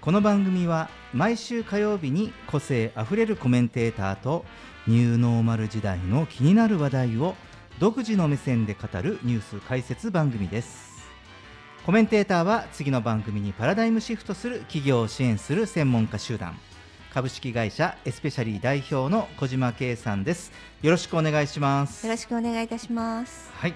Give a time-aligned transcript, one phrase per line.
[0.00, 4.44] この番組は毎週火曜日に個性あふれるコメンテーターと
[4.86, 7.34] ニューノーマル時代の気になる話題を
[7.80, 11.08] 独自の目線で語るニュース解説番組です。
[11.84, 16.56] コメンテーターは次の番組にパラダイムシフトする企業を支援する専門家集団。
[17.12, 20.52] 株式会社エスペシャリー代表の小島圭さんです。
[20.80, 22.06] よろしくお願いします。
[22.06, 23.50] よろしくお願いいたします。
[23.52, 23.74] はい。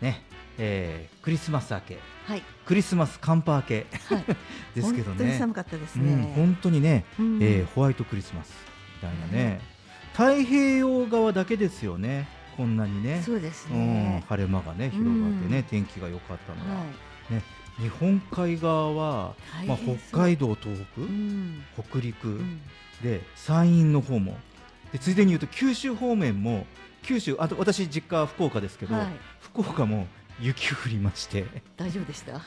[0.00, 0.22] ね、
[0.58, 1.98] えー、クリスマス明け。
[2.26, 2.42] はい。
[2.64, 4.24] クリスマス寒波明け、はい。
[4.74, 7.38] ですけど本当にね寒かったですうん、ね、本当にね、うん。
[7.42, 8.52] えーホワイトクリスマス
[9.02, 9.60] みたいなね、
[10.12, 12.26] 太平洋側だけですよね。
[12.56, 13.22] こんなにね。
[13.24, 17.82] そうですうんね、晴れ間がね広がってね、うん天気が良かったのは、はい。
[17.82, 19.34] 日本海側は、
[19.66, 21.62] まあ、北海道東北、うん。
[21.90, 22.60] 北陸、うん。
[23.02, 24.38] で山陰の方も。
[24.92, 26.64] でついでに言うと九州方面も
[27.02, 29.06] 九州あと私実家は福岡ですけど、はい。
[29.40, 30.06] 福岡も
[30.40, 31.44] 雪降りまして、
[31.76, 32.32] 大丈夫でした？
[32.34, 32.40] うん。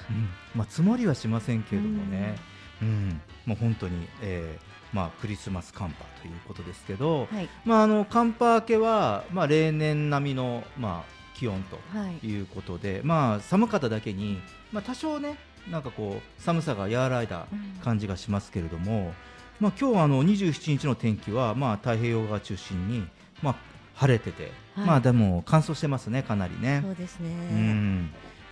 [0.56, 2.36] まあ、積もりはしませんけれどもね、
[2.82, 3.22] うん。
[3.46, 7.50] もう本当に、えーまあ、クリスマス寒波ということですけど、はい。
[7.66, 12.28] まあ、あの寒波明けは、まあ、例年並みの、まあ、気温とはい。
[12.28, 14.40] いうことで、まあ、寒かっただけに、
[14.72, 15.38] まあ、多少ね
[15.70, 17.80] なんかこう寒さが和らいだうん。
[17.84, 19.14] 感じがしますけれども、
[19.60, 23.08] まあ、今日あの27日の天気は、まあ、太平洋側中心に、
[23.44, 23.56] まあ、
[24.00, 24.88] 晴れてて、はい。
[24.88, 26.80] まあ、でも乾燥してますね、かなりね。
[26.82, 27.30] そうですね。
[27.52, 28.12] うん。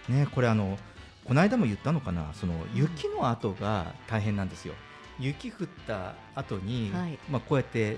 [0.09, 0.78] ねこれあの
[1.24, 2.34] この間も言ったのかな？
[2.34, 4.74] その雪の後が大変なんですよ。
[5.19, 7.18] 雪降った後に、はい。
[7.30, 7.97] まあこうやって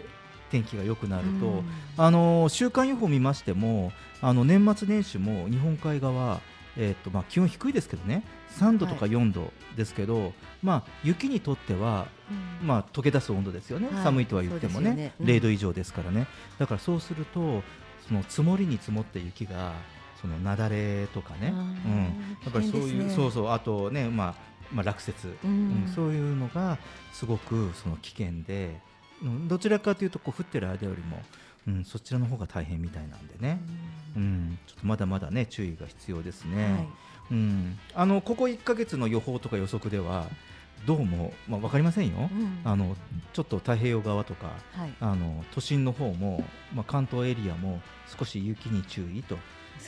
[0.52, 1.66] 天気が良くなると、うん。
[1.98, 6.42] あの週間予報見ましてもあの年末年始も日本海側
[6.78, 8.24] えーとまあ、気温低いですけどね。
[8.60, 9.12] 3度とかはい。
[9.12, 12.08] 4度ですけど、まあ、雪にとっては、
[12.62, 12.68] うん。
[12.68, 14.04] まあ、溶け出す温度ですよね、はい。
[14.04, 14.94] 寒いとは言ってもね。
[14.94, 15.14] ね。
[15.20, 15.26] うん。
[15.26, 16.28] 0度以上ですからね。
[16.58, 17.64] だからそうすると
[18.08, 19.74] その積もりに積もった雪が
[20.22, 21.54] その雪崩とかね、
[21.86, 21.98] うん、
[22.44, 23.50] やっぱりそういう、ねそうそう。
[23.50, 25.84] あとね、まあまあ、落雪、うん。
[25.86, 25.92] うん。
[25.94, 26.78] そういうのが
[27.14, 28.80] すごくその危険で、
[29.24, 29.48] うん。
[29.48, 31.22] どちらかというとこう降ってる間よりも、
[31.68, 33.60] うん、そちらの方が大変みたいなんでね、
[34.16, 36.64] うん、ちょっとまだまだね注意が必要ですね。
[36.64, 36.88] はい。
[37.32, 40.28] うん、あのここ1ヶ月の予報とか予測では
[40.88, 42.62] どうも、まあ、分かりませんよ、うん。
[42.64, 42.96] あの
[43.34, 44.94] ちょっと太平洋側とかはい。
[45.00, 46.44] あの都心の方も、
[46.74, 47.82] まあ、関東エリアも
[48.18, 49.38] 少し雪に注意と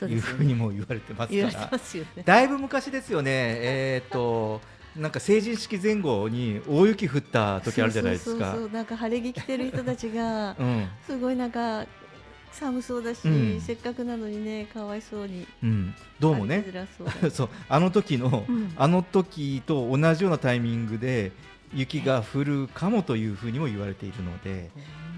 [0.06, 2.24] いうふうにも言われてます言われてからますよね。
[2.24, 4.62] だいぶ昔ですよね、えー、と
[4.96, 8.52] なんか成人式前後に大雪降った時あるじゃないですか。
[8.52, 10.88] そうそうそうなんか晴れ着着てる人たちが うん。
[11.06, 11.86] すごいなんか
[12.52, 13.62] 寒そうだし、うん。
[13.62, 16.66] せっかくなのにねかわいそうにうん、どうもね。
[17.32, 18.74] そう あの時の、うん。
[18.76, 21.32] あの時と同じようなタイミングで
[21.74, 24.70] 雪が降るかもというふうにも言われているので、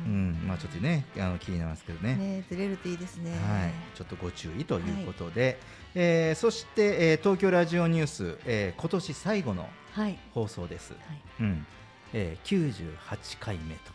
[0.06, 0.44] うん。
[0.46, 2.16] まあ、ちょっとねあの気になりますけどね。
[2.16, 3.32] ねずれるといいですね。
[3.32, 5.58] はい、ちょっとご注意ということで、
[5.96, 10.18] えーそして、えー東京ラジオニュース、えー今年最後のはい。
[10.34, 11.22] 放送です、はい。
[11.42, 11.66] うん
[12.14, 13.92] えー、98回目と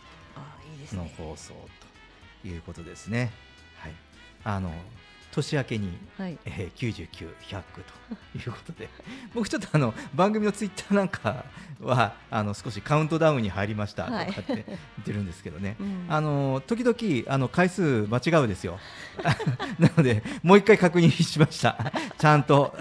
[0.96, 1.14] のね。
[1.18, 1.54] 放送
[2.42, 3.32] ということですね。
[3.78, 3.92] はい、
[4.44, 4.72] あの
[5.38, 6.38] 年明けに、はい。
[6.44, 7.62] えー、99、100
[8.34, 8.88] ということで。
[9.34, 11.44] 僕ちょっとあの番組のツイッターなんか
[11.80, 14.30] はあの少しカウントダウンに入りましたとかはい。
[14.30, 14.64] って言っ
[15.04, 16.06] てるんですけどね、うん。
[16.08, 18.78] あの時々あの回数間違うですよ。
[19.78, 21.92] なのでもう一回確認しました。
[22.18, 22.76] ちゃんと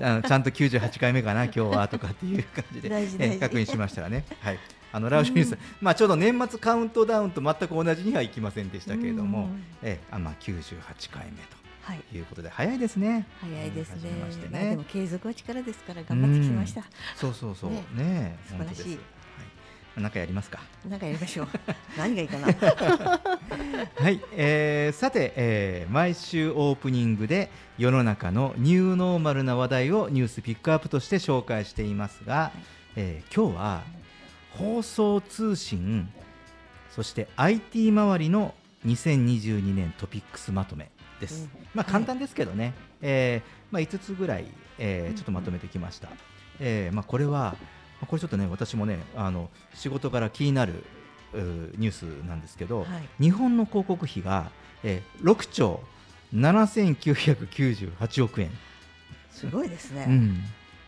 [0.00, 2.88] あのちゃんと98回目かな今日はとかっていう感じで。
[3.18, 4.24] え確認しましたらね。
[4.40, 4.58] はい。
[4.90, 9.64] あのラジオニュース、うんまあちょうど年末カウントダウンと全く同じにはいきませんでしたけれども、うん。
[9.82, 11.48] えあまあ98回目はい。
[11.48, 11.56] と
[11.94, 12.18] い。
[12.18, 13.26] うことで早いですね。
[13.40, 13.94] 早いですね。
[13.94, 14.48] うん始めまして。
[14.48, 16.82] まあでねも継続は力ですから頑張ってきました。
[17.16, 17.70] そうそうそう。
[17.70, 17.84] ね。
[17.96, 18.88] ね素晴らしい。
[18.90, 20.02] はい。
[20.02, 20.60] なんかやりますか。
[20.88, 21.48] なんかやりましょう。
[21.98, 22.46] 何がいいかな。
[23.96, 32.52] はい、えーさて、えー毎週オープニングで世の中のニューノーマルな話題をニュースピックアップとして紹介していますが、
[32.96, 33.82] えー今日は
[34.50, 36.08] 放送通信
[36.90, 38.54] そして IT 周りの
[38.86, 41.48] 2022年トピックスまとめです。
[41.54, 41.60] うん。
[41.74, 41.92] まあはい。
[41.92, 44.46] 簡単ですけどね、えーまあ、5つぐらい、
[44.78, 45.14] えーうん。
[45.14, 46.08] ちょっとまとめてきました。
[46.60, 47.56] えーまあ、これは
[48.00, 50.84] まあこれちょっとね私もねあの仕事から気になる
[51.34, 53.22] ニュースなんですけど、はい。
[53.22, 54.50] 日本の広告費が、
[54.82, 55.80] えー6兆
[56.34, 58.50] 7998億円、
[59.30, 60.06] すごいですね。
[60.08, 60.42] うん、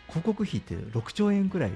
[0.08, 1.72] 広告費って6兆円ぐらい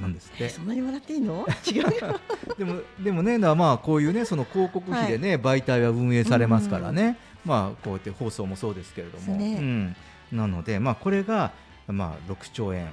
[0.00, 0.44] なんですって。
[0.44, 1.46] えそんなに笑っていいの？
[1.70, 2.20] 違うよ。
[2.58, 9.56] でもでもねなまあこういうねその広告費でね、媒体は運営されますからね、まあこうやって放送もそうですけれども、ね。
[9.58, 9.96] うん、
[10.32, 11.52] なのでまあこれが
[11.86, 12.88] まあ6兆円。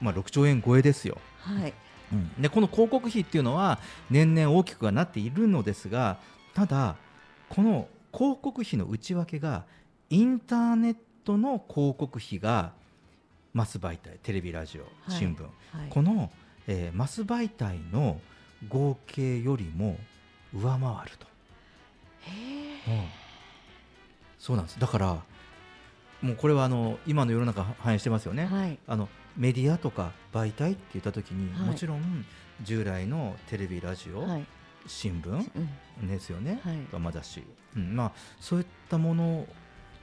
[0.00, 1.18] まあ6兆円超えですよ。
[1.40, 1.74] はい。
[2.12, 3.78] うん、でこの広告費っていうのは
[4.10, 6.18] 年々大きくはなっているのですが
[6.54, 6.96] ただ
[7.48, 9.64] この広告費の内訳が
[10.08, 12.72] インターネットの広告費が
[13.52, 15.12] マス媒体テレビラジオはい。
[15.12, 15.48] 新聞、は
[15.86, 15.88] い。
[15.88, 16.30] この、
[16.66, 18.20] えーマス媒体の
[18.68, 19.96] 合計よりも
[20.52, 20.80] 上回
[21.10, 21.26] ると、
[22.22, 23.19] へうん
[24.40, 25.22] そうなんですだから
[26.22, 28.54] もうこれはあの今の世の中反映してますよね、え。
[28.54, 28.78] はい。
[28.86, 32.24] あのメディアとか媒体って言った時に、はいもちろん
[32.62, 34.44] 従来のテレビラジオ、はい。
[34.86, 36.08] 新聞うん。
[36.08, 37.42] ですよね、はいまあだし、
[37.76, 39.46] うんまあ、そういったもの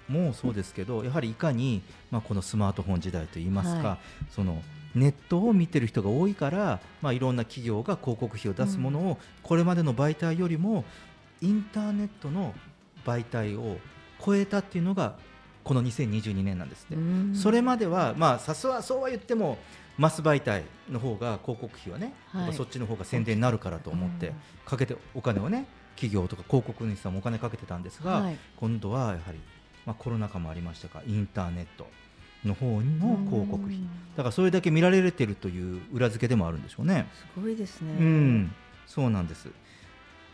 [0.07, 1.81] もそうですけどやはりいかに、
[2.11, 3.97] まあ、このスマートフォン時代といいますか、は
[4.29, 4.61] その
[4.95, 10.85] ネットを見てる人が多いから、まあ、いろんな企業が広告費を出すものを、これまでの媒体よりも
[11.41, 12.55] インターネットの
[13.05, 13.77] 媒体を
[14.23, 15.15] 超えたっていうのが
[15.63, 16.97] この2022年なんですね。
[16.97, 19.57] うんそれまでは、まあ、さすがそうは言っても
[19.97, 24.33] マス媒体の方が広告費はね、はいそっちの方が宣伝になるからと思ってうん
[24.65, 25.65] かけてお金をね
[25.95, 29.39] 企業とか広告主さんもお金かけてたんですが、はい今度はやはり、
[29.85, 31.87] まあ、コロナ禍もありましたがインターネット
[32.45, 37.07] の方の広告費うんだからそれだけ見られてるという裏付けでもあるんでしょうね。
[37.13, 37.93] すごいですね。
[37.99, 38.55] うん、
[38.87, 39.49] そうなんです。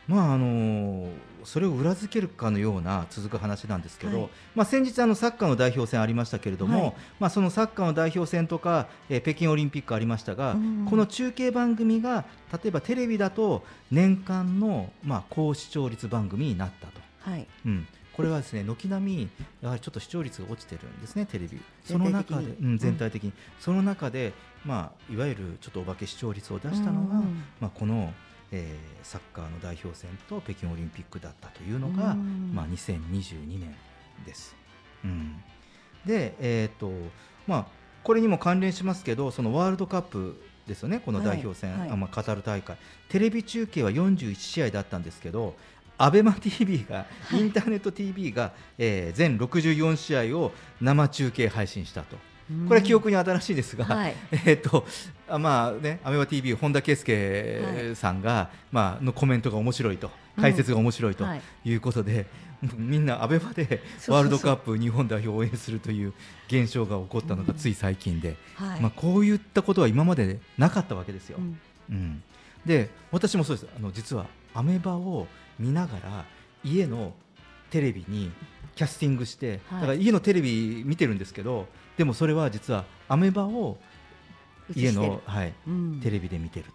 [0.07, 1.09] まああの
[1.43, 4.29] それを裏付けるかのような続く話なんですけど、はい。
[4.55, 6.93] まあ、先日あのサッカーの代表戦ありましたけれども、はい。
[7.19, 10.85] まあ、そのサッカーの代表戦とか、えー北京オリンピックありましたが、うん。
[10.89, 16.93] この中継番組が例えばテレビだと年間の、まあ、高視聴率番組になったと。
[17.29, 17.47] はい。
[17.65, 19.29] うん、これはですね軒並み
[19.61, 21.61] やはりちょっと視聴率が落ちてるんですね、テレビ。
[21.83, 24.33] その中で、全体的にうん、全体的に、その中で、
[24.65, 27.43] まあ、いわゆるちょっとお化け視聴率を出したのが、うん。
[27.59, 28.13] まあ、この、
[28.53, 32.51] えーサッカーの代表戦と北京オリンピックだったというのが、うん。
[32.53, 33.75] まあ、2022年
[34.25, 34.55] です。
[35.03, 35.43] うん、
[36.05, 36.89] で、えーと
[37.45, 37.65] まあ、
[38.03, 41.89] これにも関連しますけどそのワールドカップですよね、この代表戦、はいはい。
[41.91, 42.77] あまあ、カタール大会。
[43.09, 45.55] テレビ中継は41試合だったんですけど
[45.97, 50.51] アベマ t v が、インターネット TV が、えー全64試合を
[50.81, 52.15] 生中継配信したと。
[52.67, 54.15] これは記憶に新しいですが、はい。
[54.45, 54.85] えっと
[55.22, 60.41] あまあね、アメバ TV 本田圭佑さんが、まあのコメントが面白いと、うん。
[60.41, 61.41] 解説が面白いとはい。
[61.65, 62.25] いうことで、
[62.77, 66.13] みんなアベマでワールドカップ日本代表を応援するという
[66.47, 68.81] 現象が起こったのがつい最近で、はい。
[68.81, 71.37] まあこういったことは今までなかったわけですよ。
[71.39, 71.59] うん。
[71.89, 72.23] うん、
[72.65, 73.67] で私もそうです。
[73.75, 75.27] あの実はアメバを
[75.59, 76.25] 見ながら
[76.63, 77.13] 家の
[77.69, 78.31] テレビに
[78.75, 79.81] キャスティングして、はい。
[79.81, 81.67] だから家のテレビ見てるんですけど
[81.97, 83.77] でもそれは実はアメバを
[84.75, 85.99] 家の、はい、うん。
[86.01, 86.65] テレビで見てる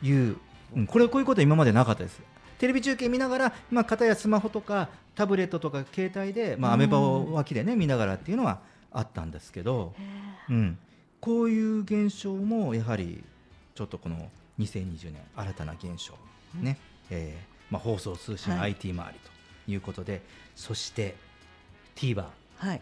[0.00, 0.36] という、
[0.76, 2.20] うん、これこういうことは今までなかったです。
[2.58, 8.60] テレビ中継見ながら、まあ、片やスマホとかタブレットとか携帯で、まあ、アメバを脇でね見ながらっていうのは
[8.92, 10.78] あったんですけど、へうん、
[11.20, 13.24] こういう現象もやはり
[13.74, 14.28] ちょっとこの
[14.60, 16.14] 2020年新たな現象、
[16.60, 16.78] ね
[17.10, 18.70] えーまあ、放送通信、はい。
[18.72, 20.22] IT 周りということで
[20.54, 21.16] そして
[21.96, 22.24] TVer、ー
[22.58, 22.80] はい。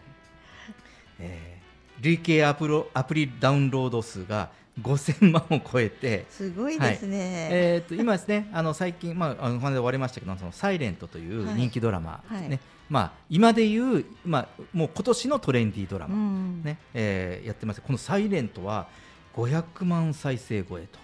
[1.19, 1.60] えー
[2.01, 4.49] 累計アプロアプリダウンロード数が
[4.81, 7.49] 5000万を超えて、すごいですね。
[7.51, 11.55] えー、と今ですねあの最近、まあ、あのお話で終わりましたけど「そのサイレントというはい。
[11.55, 12.49] 人気ドラマ、はい。
[12.49, 17.81] ねまあ、今でいう、まあ、もう今年のトレンディードラマ、うんねえーやってます。
[17.81, 18.87] この「サイレントは
[19.35, 20.99] 500万再生超えと。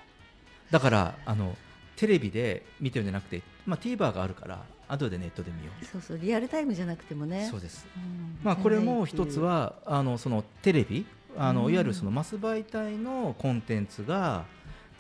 [0.72, 1.56] だからあの
[1.96, 7.48] テレビで見てるんじゃなくて、まあ、TVer があるから後でネットで見ようそうそうリアルタイムじゃなくてもね。
[7.52, 9.40] そうです、うんまあ、これも一つ。
[9.40, 11.06] はあのそのテレビ
[11.38, 14.46] あのうんいわゆるそのマス媒体のコンテンツが、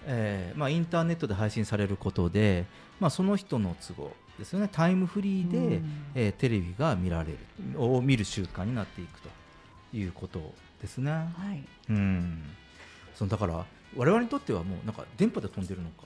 [0.05, 2.65] えーまあ、インターネットで配信されることで、
[2.99, 9.29] まあ、その人の都合ですよねタイムフリーで、うんえーテレビが見られるを見る習慣になっていくと
[9.93, 11.11] いうことですね。
[11.11, 11.63] はい。
[11.89, 12.43] うん、
[13.15, 16.03] そのだから我々にとってはもうなんか電波で飛んでるのか、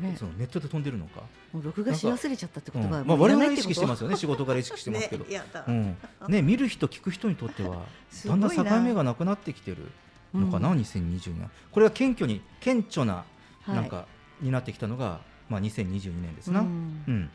[0.00, 0.16] ね。
[0.18, 3.06] そのネットで飛んでるのか、もう録画し忘れちゃったってことは、うん。
[3.06, 4.16] まあ、我々は意識してますよね。
[4.16, 5.96] 仕事から意識してますけど、 ね、うん。
[6.28, 7.84] ね、見る人聞く人にとっては
[8.26, 9.90] だんだん境目がなくなってきてる
[10.34, 10.78] のかな、うん。
[10.78, 11.50] 2020年。
[11.70, 13.24] これが謙虚に顕著な
[13.62, 13.74] はい。
[13.76, 14.06] なんか、
[14.40, 16.60] になってきたのが、まあ、2022年ですな。
[16.60, 17.04] うん。
[17.06, 17.30] うん。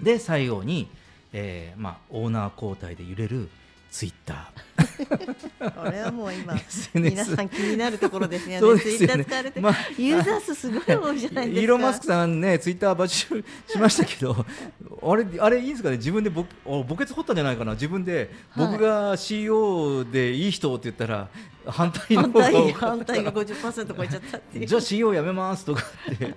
[0.00, 0.90] で最後に、
[1.32, 3.48] えーまあ、オーナー交代で揺れる
[3.90, 6.54] ツイッターこれはもう今
[6.94, 8.60] 皆さん気になるところですよね。
[8.60, 9.26] そうですよね
[9.60, 11.60] まあユーザー数すごい多いじゃないですか。
[11.60, 14.34] イーロン・マスクさんね、ツイッター買収しましたけど、
[15.02, 21.28] あれ、あれいいんですかね、自分でぼお墓穴掘ったんじゃないかな、自分で、はい僕が CEO でいい人って言ったら、
[21.66, 24.66] 反対の反方が反対が50%超えちゃったっていう。
[24.66, 26.32] じゃあ CEO やめますとかって言っ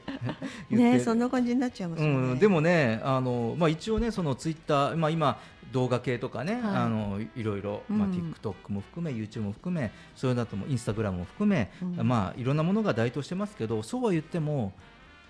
[0.70, 0.76] て。
[0.76, 2.14] ねそんな感じになっちゃいますよね。
[2.14, 5.40] うん、でもね、あのまあ、一応ね、そのツイッター、まあ、今、
[5.72, 6.62] 動画系とかね、はい。
[6.64, 8.14] あのいろいろ、まあ、うん。
[8.14, 12.08] TikTok も含め、YouTube も含め、それだともインスタグラムも含め、うん。
[12.08, 14.74] まあ、いろんなものが台頭してますけど、そうは言っても、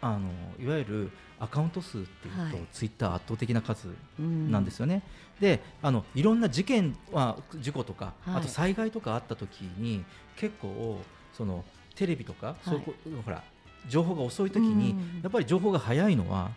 [0.02, 2.68] あのいわゆるアカウント数っていうと、はい。
[2.72, 3.90] ツイッター圧倒的な数
[4.20, 4.52] うん。
[4.52, 5.02] なんですよね。
[5.40, 8.36] であのいろんな事件、まあ、事故とか、はい。
[8.38, 10.04] あと災害とかあった時に
[10.36, 11.00] 結構
[11.34, 11.66] その
[11.96, 12.94] テレビとか、そうこ
[13.26, 13.44] ほら
[13.88, 16.52] 情報が遅い時に、うんやっぱり情報が早いのは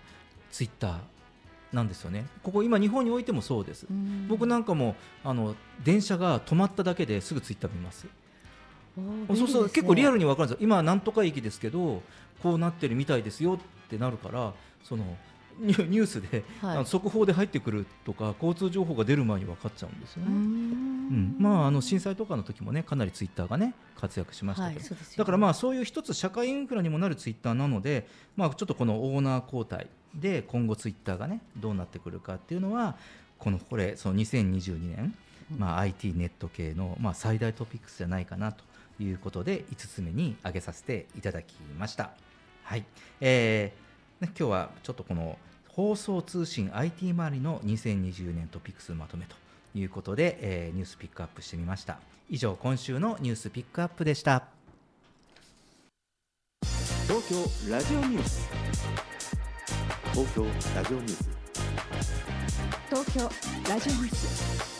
[0.50, 0.98] ツイッター
[1.72, 2.26] なんですよね。
[2.42, 3.86] ここ今日本においてもそうです。
[3.90, 8.06] うん僕なんかもあの電車が止まっただけですぐツイッター見ます。
[9.36, 10.24] そうそう、結構リアルに。
[10.24, 10.64] に分かるんですよ。
[10.64, 12.02] 今なんとか駅ですけど
[12.42, 13.58] こうなってるみたいですよっ
[13.88, 15.16] てなるからその
[15.58, 16.76] ニュニュースで、はい。
[16.76, 20.34] あの速報で入ってくるとか交通情報が出る前に分かっちゃうんですようね。
[20.34, 21.36] うん。
[21.36, 21.36] ん。
[21.38, 24.98] まああの震災とかの時もねかなりツイッターがね活躍しましたけど、はいね。
[25.16, 32.96] だからまあそういう一つ社会インフラにもなるツイッターなので、まあちょっとこのオーナー交代で今後ツイッターがねどうなってくるかっていうのは
[33.38, 35.14] このこれその2022年、
[35.56, 38.64] まあ IT ネット系のまあ最大トピックスじゃないかなと
[39.00, 42.10] いうことで5つ目に挙げさせていただきました。
[42.64, 42.84] はい、
[43.20, 43.88] えー
[44.26, 45.38] ね、今日はちょっとこの
[45.78, 49.36] 放送通信 IT 周りの2020年トピックスまとめと
[49.76, 52.00] いうことで、えーニュースピックアップしてみました。
[52.28, 54.42] 以上今週のニュースピックアップでした。
[57.06, 58.50] 東京ラジオニュース。
[60.10, 60.44] 東京
[60.74, 61.30] ラジオニュース。
[62.90, 63.30] 東京
[63.72, 64.77] ラジオニュース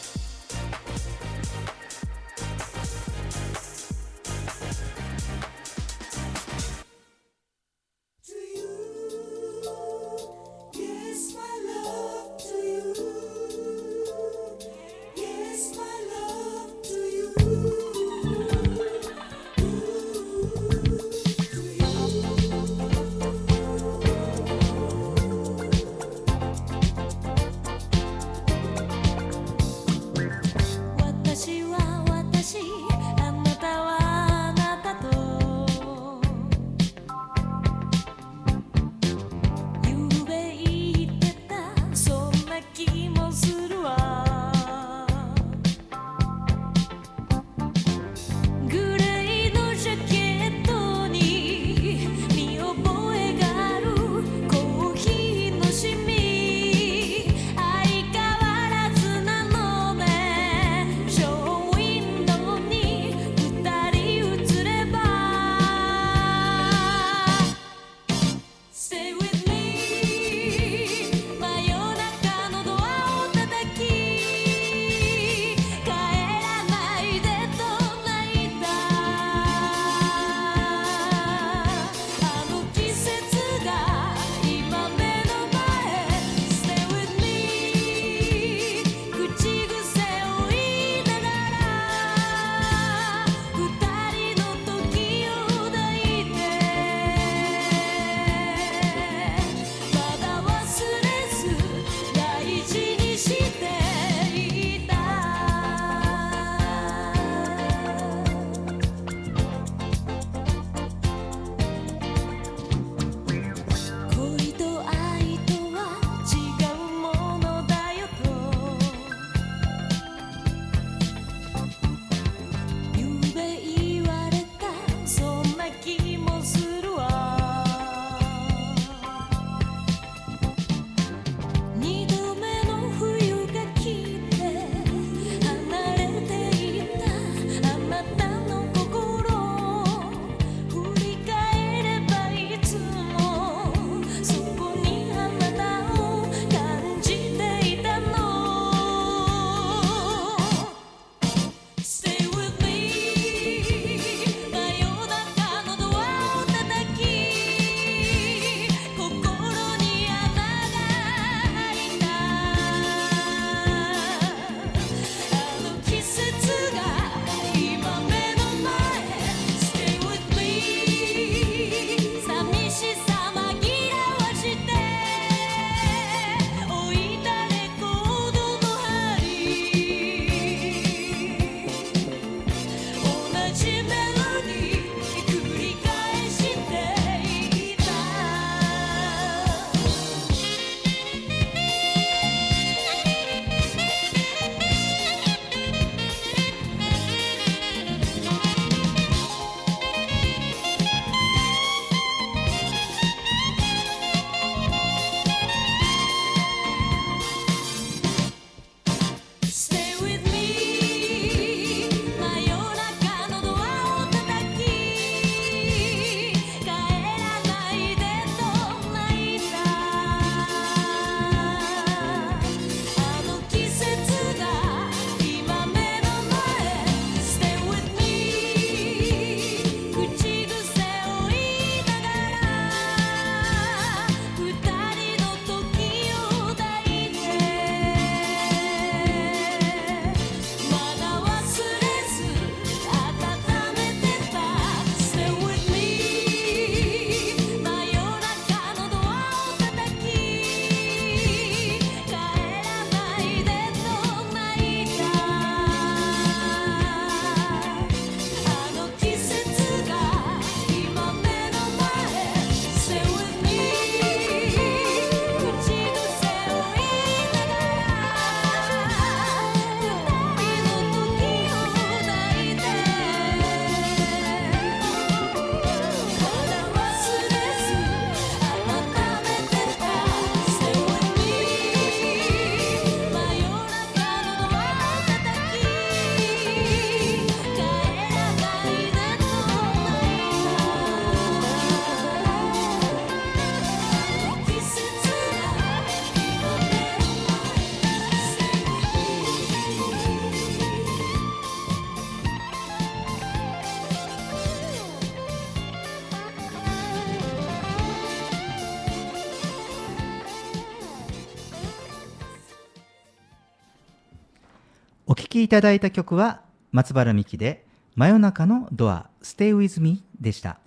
[315.38, 316.40] きいただいた曲は
[316.72, 320.58] 松原美希で真夜中のドア Stay with me でした。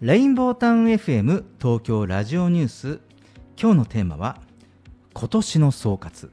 [0.00, 3.00] レインボータウン FM 東京ラジオニュース。
[3.60, 4.38] 今日のテーマは
[5.14, 6.30] 今年の総括。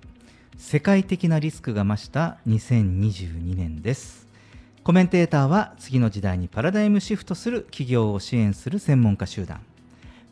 [0.57, 4.27] 世界的なリスクが増した2022年です。
[4.83, 9.61] コメンテーターは次の時代にパラダイムシフトする企業を支援する専門家集団。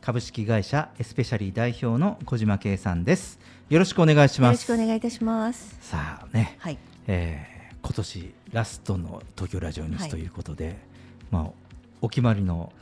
[0.02, 3.40] 株式会社エスペシャリー代表の小島圭さんです。
[3.72, 5.78] よろしくお願いしよろしますくお願いいたします。
[5.80, 6.78] さあね、はい。
[7.08, 10.76] えー今年ラストの東京ラジオニューはいスということで、
[11.32, 11.52] まあ
[12.02, 12.74] お決まりの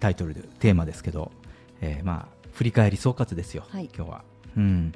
[0.00, 1.30] タイトルでテーマですけど、
[1.80, 4.24] えーまあ振り返り総括ですよ、はい今日は。
[4.56, 4.92] うん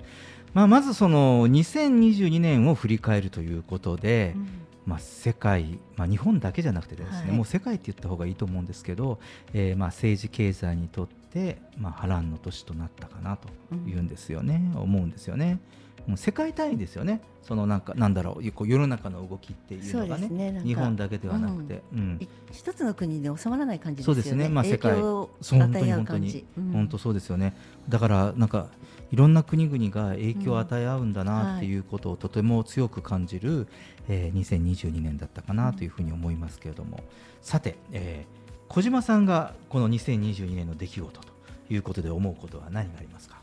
[0.52, 4.48] まあ、まずその2022年を振り返るということで、うん
[4.84, 9.20] まあ、世界、まあ、日本だけじゃなくてですね、はいもう世界って言った方がいいと思うんですけど、
[9.54, 13.48] えーまあ政治経済にとって、まあ、波乱の年となったかなと
[13.88, 15.60] いうんですよね、思うんですよね。
[16.06, 20.52] もう世界単位ですよね、そのなんかなんだろう、こう世の中の動きっていうのがね。
[20.52, 22.18] なんか日本だけではなくて、うん。
[22.18, 24.22] い一つの国で収まらない感じですよね。
[24.22, 24.48] そうですね。
[24.48, 25.02] まあ世界。
[25.02, 26.60] をそう本当与え合うに本当。
[26.60, 26.72] うん。
[26.72, 27.54] 本当そうですよね、
[27.90, 28.68] だからなんか
[29.10, 33.66] いろんな国々が影響を与え合うんだなっていうことをとても強く感じる、
[34.08, 37.00] えー2022年だったかなというふうに思いますけれども、
[37.42, 38.38] さて、えー
[38.68, 41.28] 小島さんがこの2022年の出来事と
[41.70, 43.40] いうことで思うことは何がありますか？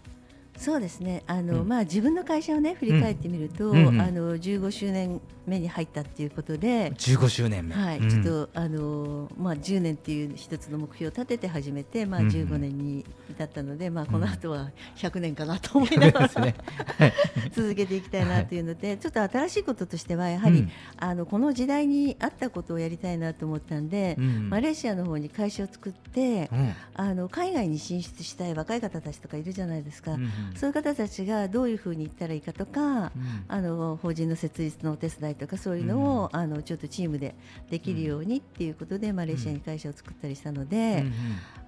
[0.57, 1.23] そうですね。
[1.27, 1.67] あの、うん。
[1.67, 4.01] まあ自分の会社をね振り返ってみると、うんうんうん。
[4.01, 6.91] あの15周年目に入ったっていうことで。
[6.93, 8.09] 15周年目、はい、うん。
[8.09, 12.33] ちょっとあのまあ10年っていう一つの目標を立てて始めて、まあうんうん。
[12.33, 16.55] 15年に至ったので、まあこの後は100年かなと思いながらね。
[16.97, 17.13] はい。
[17.51, 20.71] 続けていきたいなというので、ちょっと新しいこととしてはやはり、うん。
[20.97, 26.73] あのこの時代に合ったことをやりたいなと思ったんで、うんマレーシアの方に会社を作って、うん。
[26.93, 30.17] あの海外に進出したい若い方たちとかいるじゃないですか、
[30.55, 33.11] そういう方たちがどういうふうに行ったらいいかとか、うん。
[33.47, 37.35] あの法人の設立のお手伝いとかそういうのを、あのちょっとチームで
[37.69, 41.05] できるようにっていうことで、マレーシアに会社を作ったりしたので、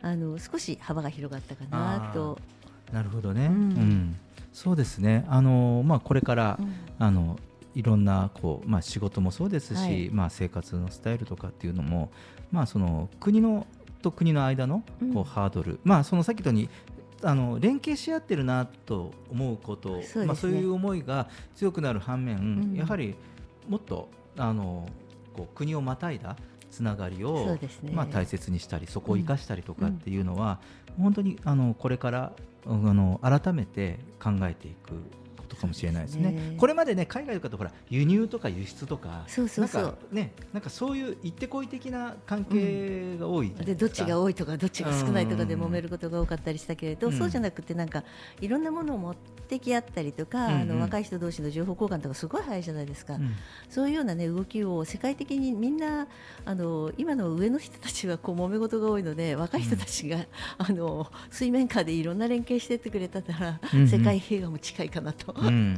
[0.02, 2.40] あの少し幅が広がったかなと。
[2.92, 3.54] なるほどね、うん。
[3.54, 4.16] うん。
[4.54, 6.74] そうですね、あのまあ、これから、うん。
[7.00, 7.40] あの
[7.76, 10.10] いろんなこう、まあ、仕事もそうですし、はい。
[10.10, 12.10] まあ、生活のスタイルとかっていうのも、
[12.52, 13.68] まあ、その国の
[14.02, 16.70] と国の間のこうハードル、まあ、そのさっき言ったように
[17.24, 20.28] あの連携し合ってるなと思うことそうね。
[20.28, 22.42] まあ、そういう思いが強くなる反面、う
[22.74, 22.76] ん。
[22.76, 23.16] やはり
[23.68, 24.88] もっとあの
[25.34, 26.36] こう国をまたいだ
[26.70, 27.60] つながりそをね。
[27.92, 30.60] まあ、大切にしたりそこを生かしたりとかうんっていうのは、
[30.98, 32.34] 本当にあのこれから
[32.66, 34.94] あの改めて考えていく
[35.48, 36.30] ことかもしれないですね。
[36.30, 36.56] すね。
[36.58, 39.26] これまでね海外とかってほら輸入とか輸出とか
[39.58, 45.64] なんかねなんかそういう行ってこい的な関係が多いじゃないでどっちがい多いとかどっちが少ないとかでうん。
[45.64, 47.18] 揉めることが多かったりしたけれど、うん。
[47.18, 48.04] そうじゃなくてなんか
[48.42, 50.62] いろんなものを持ってき合ったりとか、うんうん。
[50.62, 53.36] あの若い人同士の情報交換とかすごい早いじゃないですか、うん。
[53.70, 56.08] そういうような、ね、動きを世界的にみんな
[56.46, 60.26] あの今の上の人たちはこう揉め事が多いので若い人たちが、
[60.58, 63.88] あの水面下でいろんな連携してってくれたら、うんうん。
[63.88, 65.36] 世界平和も近いかなと。
[65.42, 65.74] うん。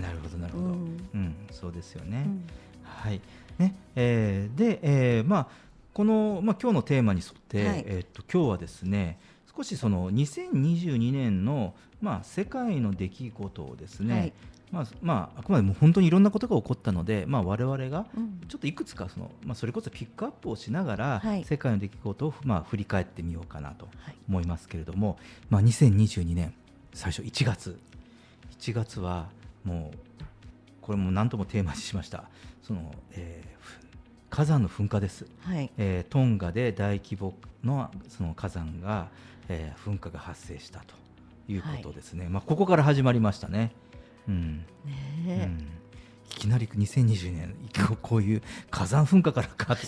[0.00, 2.24] なるほどなるほど、ううんんそうですよね。
[2.26, 2.44] うん。
[2.84, 3.20] はい。
[3.58, 5.48] ねえーで、えーまあ、
[5.94, 7.84] この、まあ、今日のテーマに沿って、はい。
[7.86, 9.18] えーっと今日はですね
[9.56, 14.32] 少しその2022年の、まあ、世界の出来事をですね、はい。
[14.70, 18.40] まあまあ、あくまでも本当にいろんなことが起こったので、まあ、我々がうん。
[18.48, 21.44] ちょっといくつかその、まあ、それこそピックアップをしながら、はい。
[21.44, 24.14] 世界の出来事を、まあ、振り返ってみようかなとはい。
[24.28, 25.18] 思いますけれども、
[25.50, 26.52] まあ、2022年
[26.92, 27.78] 最初1月
[28.58, 29.28] 1月は
[29.64, 29.98] もう
[30.80, 32.24] これも何ともテーマにしました。
[32.62, 33.78] その、えーふ
[34.30, 35.70] 火山の噴火です、はい。
[35.78, 39.08] えートンガで大規模のその火山が、
[39.48, 40.94] えー噴火が発生したと
[41.48, 43.72] いうことですね、まあ、ここから始まりましたね。
[44.28, 44.64] うん。
[45.24, 45.68] うねん。
[46.30, 47.54] いきなり2020年
[47.88, 49.86] こうこういう火山噴火からかって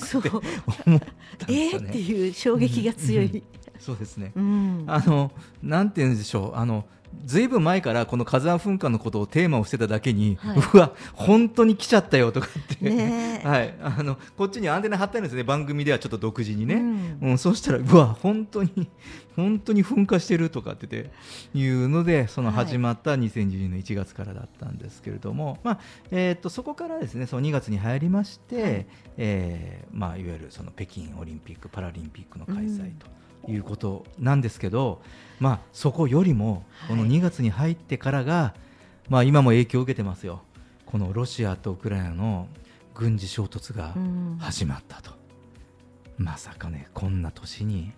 [0.86, 1.00] 思っ
[1.38, 1.88] たんでえー、すよね。
[1.90, 3.42] っていう衝撃が強い。
[3.78, 4.32] そうですね。
[4.34, 4.84] うん。
[4.86, 6.56] あのなんて言うんでしょう。
[6.56, 6.86] あの
[7.24, 10.58] ずいぶん前からこの火山噴火のことをテーマをしてただけに、はい。
[10.74, 13.46] うわ本当に来ちゃったよとかって、ねえ。
[13.46, 15.44] はい、あのこっちにアンテナ張ってあるんですね。
[15.44, 17.18] 番組ではちょっと独自にね、うん。
[17.22, 18.88] うんそうしたらうわ本当に
[19.36, 21.10] 本当に噴火してるとかってて
[21.54, 25.78] いうのでそのはい始まった2012年1月からだったんですけれども、まあ
[26.10, 28.86] えー、とそこからですねその2月に入りまして、はい。
[29.16, 32.92] えーまあ、いわゆるその北京オリンピック・パラリンピックの開催
[33.44, 35.02] ということなんですけど、
[35.40, 38.54] まあ、そこよりもこのはい2月に入ってからが、
[39.08, 40.42] まあ、今も影響を受けてますよ。
[40.86, 42.46] このロシアとウクライナの
[42.94, 44.36] 軍事衝突がうん。
[44.38, 45.12] 始まったと、
[46.18, 47.92] まさかねこんな年に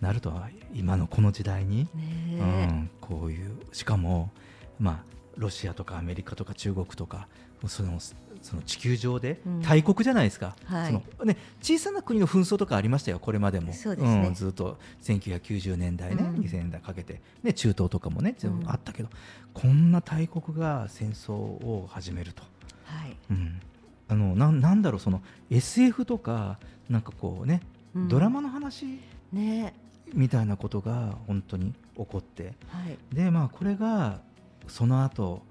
[0.00, 4.30] なるとは今のこの時代に、うねん、こういうしかも、
[4.78, 5.04] ま
[5.36, 7.28] ロシアとかアメリカとか中国とか
[7.66, 7.98] その
[8.42, 9.62] その地球上でうん。
[9.62, 10.92] 大国じゃないですか、はい。
[10.92, 14.28] そのね、小さな国の紛争とかありましたよ、これまでも、そうですね。
[14.28, 16.44] んずっと1990年代ね、うん。
[16.44, 19.08] 2000年代かけて、ね、中東とかもね、全部うんあったけど、
[19.54, 22.42] こんな大国が戦争を始めると、
[22.84, 23.16] はい。
[23.30, 23.60] うん、
[24.08, 27.60] あのなんなんだろう、その SF とか、なんかこうね、
[27.94, 28.08] うん。
[28.08, 29.00] ドラマの話
[29.32, 29.74] ね。
[30.14, 33.14] みたいなことが本当に起こって、はい。
[33.14, 34.20] でまあ、これが
[34.68, 35.42] その後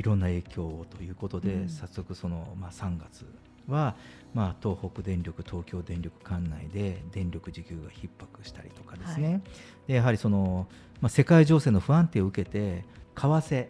[0.00, 1.68] いろんな影響をということで、うん。
[1.68, 3.26] 早速その、まあ、3月
[3.68, 3.96] は、
[4.32, 9.40] まあ、東北電力東京電力管内で電力需給が逼迫したりとかですね、は
[9.88, 10.66] でやはりその、
[11.02, 13.68] まあ、世界情勢の不安定を受けて為替、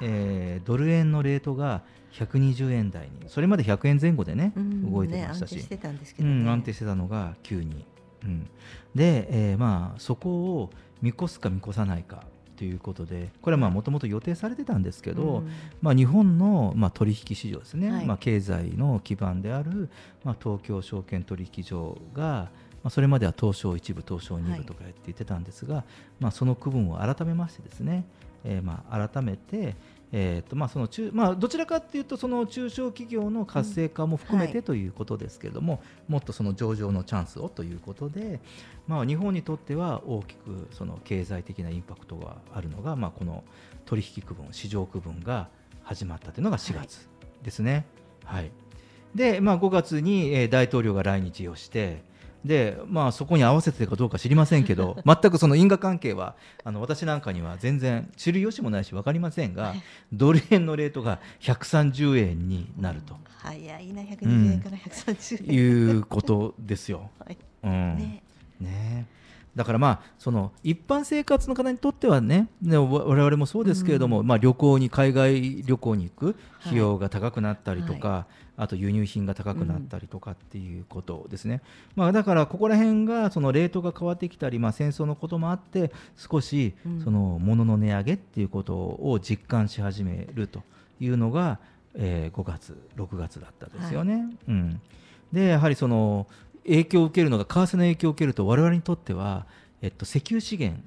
[0.00, 6.44] えードル円のレートが120円台にそれまで100円前後でね、うん動いてましたし、ね安定してたんですけうどね。
[6.44, 7.84] ん、安定してたのが急に、
[8.24, 8.48] うん、
[8.94, 10.70] で、えーまあ、そこを
[11.02, 12.24] 見越すか見越さないか
[12.56, 15.50] ということでこれはもともと予定されてたんですけど、うん。
[15.82, 18.06] まあ、日本の、まあ、取引市場ですね、はい。
[18.06, 19.88] まあ、経済の基盤である、
[20.24, 22.48] まあ、東京証券取引所が、ま
[22.84, 24.60] あ、それまでは東証1部東証2はい。
[24.60, 25.84] 部とかやって言ってたんですが、
[26.18, 28.06] まあ、その区分を改めましてですね、
[28.44, 29.74] えーまあ、改めて、
[30.12, 38.40] えーとまあその中まあ、どちらかというとその中小企業の活性化も含めてということですけれども、もっとその上場のチャンスをということで、
[38.86, 43.42] まあ、日本にとっては大きくその経済的なインパクトがあるのが、まあ、この
[43.84, 45.48] 取引区分市場区分が
[45.82, 47.08] 始まったというのが4月
[47.42, 47.86] ですね。
[48.24, 48.50] はい
[49.14, 52.02] で、まあ、5月に大統領が来日をして
[52.46, 59.74] で、まあ、そこに合わせてかどうか知りませんけど 全くその因果関係はあの私なんかには全然知る由もないし分かりませんが
[60.12, 63.16] ドル円のレートが130円になると。
[63.38, 67.10] 早いな120円から130円、いうことですよ。
[67.24, 67.38] はい。
[67.62, 67.96] うん。
[67.96, 68.22] ね。
[68.60, 69.06] ね
[69.56, 81.62] だからまあその一般生活の方にとってはねねわ我々もそうですけれども、まあ、旅行に海外旅行に行く費用が高くなったりとか、あと輸入品が高くなったりとかっていうことですね、
[81.94, 87.00] まあ、だからここら辺がそのレートが変わってきたり、まあ、戦争のこともあって少しうん。
[87.02, 90.62] その物の値上げっていうことを実感し始めると
[91.00, 91.58] いうのが、
[91.94, 94.26] えー5月6月だったですよね。
[94.48, 94.80] うん、
[95.32, 96.26] でやはりその
[96.66, 99.46] 影響を受けるのが為替の影響を受けると我々にとっては、
[99.82, 100.82] えっと、石油資源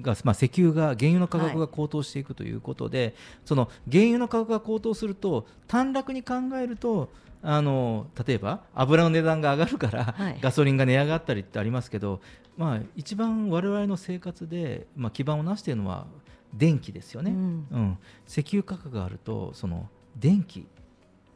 [0.00, 7.10] が、まあ、石油が原油の価格が高騰していくということで、その原油の価格が高騰すると短絡に考えると
[7.42, 10.38] あの例えば油の値段が上がるから、はい。
[10.40, 12.20] ガソリンが値上がったりってありますけど、
[12.56, 16.06] まあ、一番我々の生活で、まあ、基盤をなしているのは
[16.54, 17.32] 電気ですよね。
[17.32, 17.66] うん。
[17.70, 20.66] うん、石油価格があるとその電気、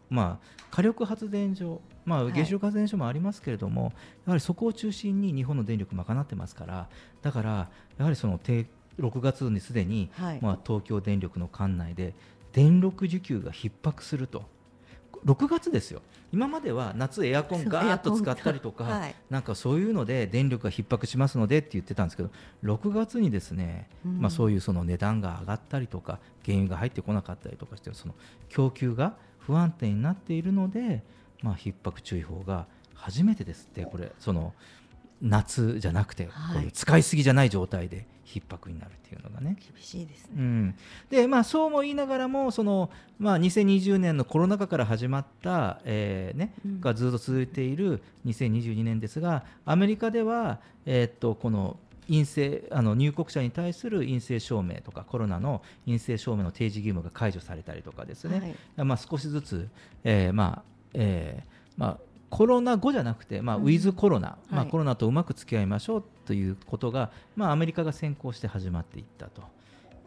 [0.09, 2.33] まあ、火力発電所、まあ、はい。
[2.33, 3.93] 原子力発電所もありますけれども、
[4.25, 6.89] やはりそこを中心に日本の電力賄ってますから
[7.21, 8.67] だからやはりその低
[8.99, 10.39] 6月にすでに、はい。
[10.41, 12.15] まあ、東京電力の管内で
[12.53, 14.45] 電力需給が逼迫すると。
[15.25, 16.03] 6月ですよ。
[16.33, 19.15] 今までは夏エアコンガーッと使ったりとか、はい。
[19.29, 22.31] なんかそういうので電力が逼迫しますのでって言ってたんですけど
[22.65, 24.21] 6月にですね、うん。
[24.21, 28.15] まあ、そういうその値段が上がったりとか原油が入ってこなかったりとかしてその
[28.49, 31.03] 供給が不安定になっているので、
[31.43, 34.53] まあ、逼迫注意報が初めてですってこれその
[35.23, 36.29] 夏じゃなくて、
[36.73, 39.57] 使いすぎじゃない状態で逼迫になるっていうのがね。
[39.59, 40.75] 厳しいですね、うん、
[41.09, 46.81] でまあそうも言いながらもその、まあ、2020年のコロナ禍から始まった、えーねうん。
[46.81, 58.87] がずっと続いている2022年ですがアメリカでは、えーっとこの陰性あの入国者に対する陰性証明とかコロナの陰性証明の提示義務が解除されたりとかですね、はい。
[58.87, 59.69] まあ、少しずつ、
[60.05, 61.99] えーまあえーまあ、
[62.31, 63.63] コロナ後じゃなくて、まあ、うん。
[63.65, 69.43] ウィズコロナ、まあ、はいコロナとうまく付き合いましょうということが、まあ、アメリカが先行して始まっていったと、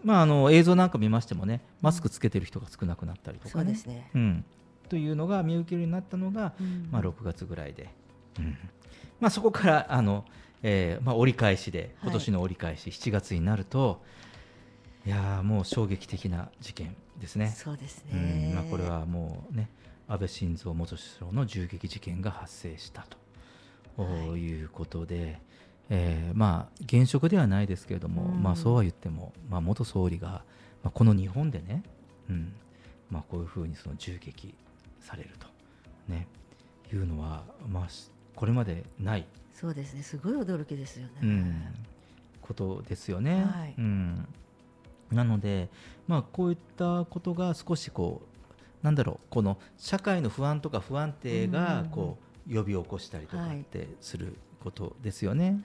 [0.03, 3.63] まあ、あの映像なんか見ましてもねマスクつけてる人が少なくなったりとかね。
[3.63, 4.45] そうですね、うん、
[4.89, 6.89] というのが見受けるようになったのが、うん。
[6.91, 7.89] まあ、6月ぐらいで、
[8.39, 8.57] うん。
[9.19, 10.25] まあ、そこからあの、
[10.63, 14.01] えーまあ、折り返しで今年の折り返し、7月になると
[15.05, 17.53] いやーもう衝撃的な事件ですね。
[17.55, 19.69] そうですうねん、まあ、これはもうね
[20.09, 23.05] 安倍晋三元首相の銃撃事件が発生した
[23.95, 24.39] と、はい。
[24.39, 25.39] いうことで、
[25.89, 28.41] えーまあ現職ではないですけれども、うん。
[28.41, 30.43] まあ、そうは言っても、まあ、元総理が、
[30.83, 31.83] まあ、この日本でね、
[32.29, 32.53] うん。
[33.11, 34.55] まあ、こういうふうにその銃撃
[34.99, 35.47] されると、
[36.07, 36.27] ね、
[36.91, 39.27] いうのは、まあ、しこれまでない。
[39.53, 40.03] そうですね。
[40.03, 41.61] すごい驚きですよね、うん、
[42.41, 43.43] ことですよね。
[43.43, 43.75] はい。
[43.77, 44.27] うん、
[45.11, 45.69] なので、
[46.07, 48.28] まあ、こういったことが少しこう
[48.81, 52.17] なんだろうこの社会の不安とか不安定がうんこ
[52.49, 55.63] う呼び起こしたりとかはいってすることですよね。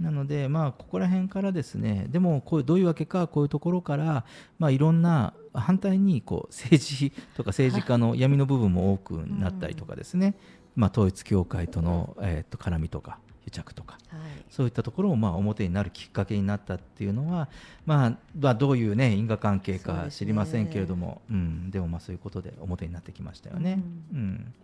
[0.00, 4.24] なので、まあ、ここら辺からですねでもこうどういうわけかこういうところから、
[4.58, 10.34] まあ、いろんな反対にこう政治とか政治家の闇の部分も多くなったりとかですね、
[10.74, 14.20] まあ、統一教会との、えー、と絡みとか癒着とかはい。
[14.50, 17.48] そういったところもまあ表になるきっかけになったっていうのは、
[17.86, 23.82] まあ、まあどういう、ね、因果関係か知りませんけれども、うん、でもまあそういうことで表になってきましたよね。
[24.12, 24.54] ううん。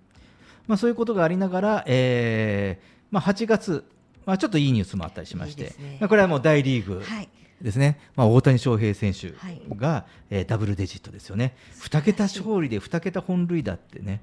[0.66, 3.84] まあ、そういうことがありながら、えーまあ、8月、
[4.24, 5.98] まあ、ちょっといいニュースもあったりしましてね。
[6.00, 7.28] まあ、これはもう大リーグはい。
[7.60, 9.60] ですね、まあ、大谷翔平選手はい。
[9.76, 14.22] が、えーダブルデジットですよね、2桁勝利で2桁本塁打ってね、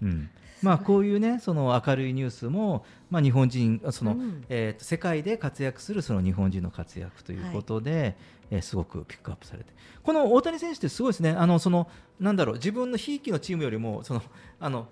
[0.00, 0.30] うん
[0.62, 4.44] まあ、こういうねその明るいニュースも、まあ、日本人その、うん。
[4.48, 8.16] えーと世界で活躍するその日本人の活躍ということで、
[8.50, 9.72] えーすごくピックアップされて。
[10.02, 11.30] この大谷選手ってすごいですね。
[11.30, 14.22] あのそのなんだろう自分のひいきのチームよりもその
[14.58, 14.88] あの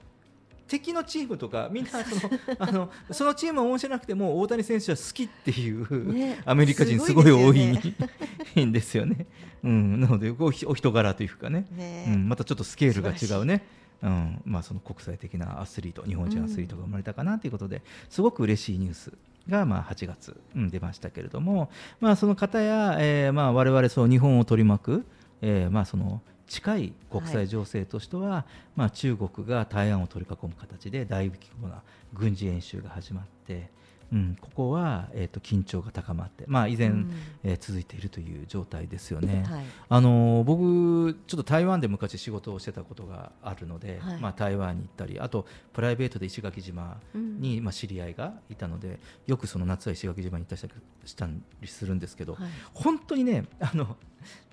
[0.68, 9.26] 敵のチームとかみんなその あのそのチームは面白くても大谷選手は好きっていう、ねアメリカ人すすごごい多いんですよね。
[9.62, 11.66] うん、なのでおお人柄というかね。
[11.76, 12.05] ね。
[12.09, 13.64] うん、またちょっとスケールが違うね。
[14.02, 19.12] うんまあ、その国際的なアスリート日本人アスリートが生まれたかなということで、すごく嬉しいニュース
[19.48, 25.06] がまあ8月、うん、出ましたけれども、まあ、その方や、えーまあ、我々そう日本を取り巻く、
[25.42, 28.44] えーまあ、その近い国際情勢としては、
[28.76, 31.82] まあ、中国が台湾を取り囲む形で大規模な
[32.12, 33.68] 軍事演習が始まって、
[34.12, 37.12] うん、ここは、えー、と緊張が高まって、まあ、依然、うん。
[37.45, 39.45] えー続いているという状態ですよね。
[39.49, 39.64] はい。
[39.88, 44.19] あのー僕、ちょっと台湾で昔仕事をしてたことがあるので、はい。
[44.21, 50.73] まあ、台湾に行ったりあとプライベートで石垣島に、まあ、知り合いがいたのでよくその夏は石垣島に行ったり
[51.05, 51.27] した
[51.61, 52.51] りするんですけど、はい。
[52.75, 53.97] 本当にねあの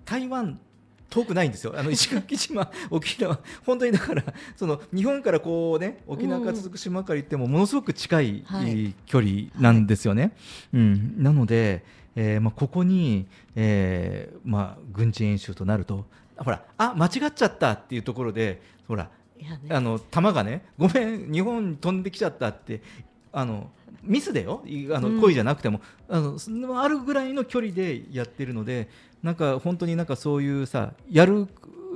[0.06, 0.60] 台湾
[1.14, 4.24] 遠くないんですよ、あの石垣島、沖縄、本当にだから、
[4.56, 8.96] その日本からこうね、沖縄から続く島から行っても、ものすごく近い、はい。
[9.06, 10.36] 距離なんですよね。
[10.74, 11.84] うん、なので、
[12.16, 19.60] えーまあ、ここに、えーまあ、軍事演習となると、ほら、あ間違っちゃったっていうところで、ほら、ね。
[19.70, 22.82] あの弾がね、ごめん、日本に飛んできちゃったって、
[23.32, 23.70] あの
[24.02, 25.16] ミスでよ、いあうん。
[25.16, 28.90] の故意じゃなくても、あのあるぐらいの距離でやってるので、
[29.24, 31.48] なんか本当になんかそういうさ、やる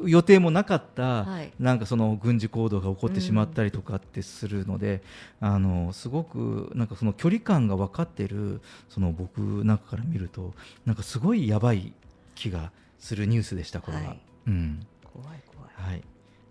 [0.05, 1.51] 予定もなかった、はい。
[1.59, 5.01] なんかその軍事行動が起こってしまったりとかってするので、
[5.39, 10.53] あのすごくなんかその距離感が分かってるその僕なんかから見ると、
[10.85, 11.93] なんかすごいやばい
[12.35, 14.03] 気がするニュースでした、これは。
[14.03, 14.21] はい。
[14.47, 14.85] うん。
[15.03, 15.71] 怖い怖い。
[15.91, 16.03] はい、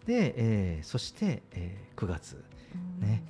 [0.06, 2.42] で、えーそして、えー9月、
[3.00, 3.22] ね。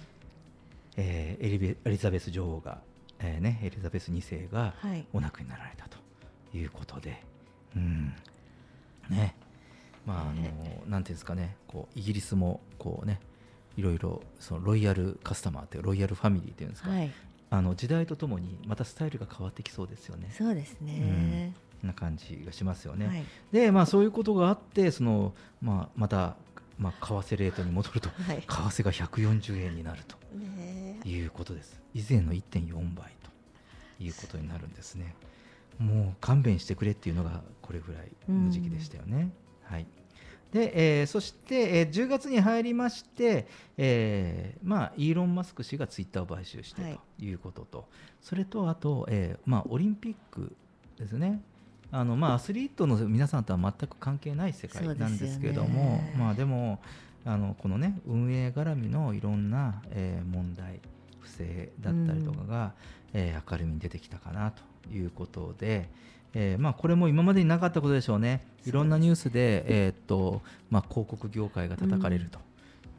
[0.97, 2.81] えーエリベエリザベス女王が、
[3.19, 5.07] えーね、エリザベス2世がうんはい。
[5.13, 5.99] お亡くなりになられたと
[6.57, 7.23] いうことで、
[7.77, 8.15] うん。
[9.11, 9.37] ね。
[10.07, 11.57] まああのねなんていうんですかね。
[11.67, 13.21] こうイギリスもこうね
[13.77, 17.13] いろいろそのロイヤルカスタマーっていうロイヤルファミリーっていうんですか、はい。
[17.51, 20.33] あの時代とともにまたスタイルが変わってきそうですよね。
[20.37, 21.55] そうですね。
[21.83, 23.07] な感じがしますよね。
[23.07, 23.25] はい。
[23.53, 26.37] でまあそういうことがあってその、まあ、また、
[26.79, 28.41] まあ、為替レートに戻ると はい。
[28.41, 30.03] 為替が140円になる
[30.35, 30.99] ね。
[31.03, 31.81] ということです。
[31.95, 33.31] 以前の1.4倍と
[34.03, 35.15] いうことになるんですね
[35.79, 39.31] もう勘弁してくれっていうのがこれぐらいの時期でしたよね、
[39.63, 39.87] はい。
[40.53, 47.01] で、えーそして、えー10月に入りまして、えーまあ、イーロン・マスク氏がツイッターを買収してはい。
[47.19, 47.89] ということと、
[48.21, 50.55] それとあと、えーまあ、オリンピック
[50.99, 51.43] ですね。
[51.91, 56.81] あの、まあ、アスリートの皆さんとは全く関係ない世界なんですけれども、でまあ、でも
[57.25, 60.81] あのこの、ね、運営絡みのいろんな、えー問題
[61.27, 62.73] 不正だったりとかが、
[63.13, 64.63] えー明るみに出てきたかなと
[64.95, 65.89] いうことで、
[66.35, 72.39] えーまあ、これも今までになかったことでしょうね、いろんなニュースで、えーっとまあ、広告業界が叩かれると、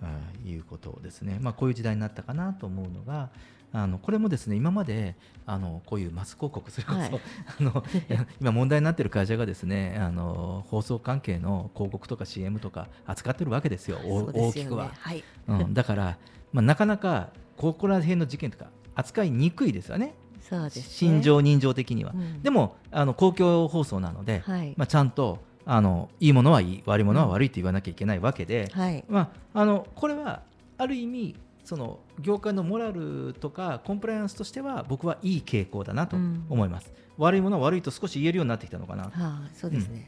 [0.02, 3.30] あーいうことですね、まあ、こういう時代になったかなと思うのが、
[3.74, 7.12] あのこれもですね今まであのこういうマス広告、それこそ、はい。
[7.60, 7.84] あの
[8.40, 14.42] 今、問題になっている会社がですねあの放送関係の広告とか CM とか扱ってるわけですよ、すよね。
[14.42, 14.92] 大きくは。
[15.00, 15.24] はい。
[15.48, 16.18] うん、だから、
[16.54, 20.15] まあ、なかなかここら辺の事件とか扱いにくいですよね、
[20.48, 20.84] そうですね。
[20.84, 22.12] 心情、人情的には。
[22.15, 22.41] うん。
[22.41, 24.74] でもあの公共放送なので、はい。
[24.78, 29.04] まあ、ちゃんとあのいいものはいい、悪いものは悪いと言わなきゃいけないわけで、はい。
[29.10, 30.41] まあ、あのこれは
[30.78, 39.10] ある意味、その業界のモラルとかコンプライアンスとしては僕はいい傾向だなと思います、悪いものは悪いと少し言えるようになってきたのかなと。
[39.10, 40.08] はあそうですね。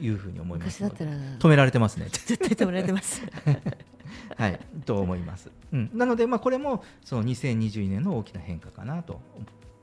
[0.00, 0.82] いうふうに思います。
[0.84, 2.06] 止められてますね。
[2.10, 3.22] 絶対止められてます
[4.36, 5.50] はい、と思います。
[5.72, 9.20] うん、なので、まあ、これもその2022年の大きな変化かなと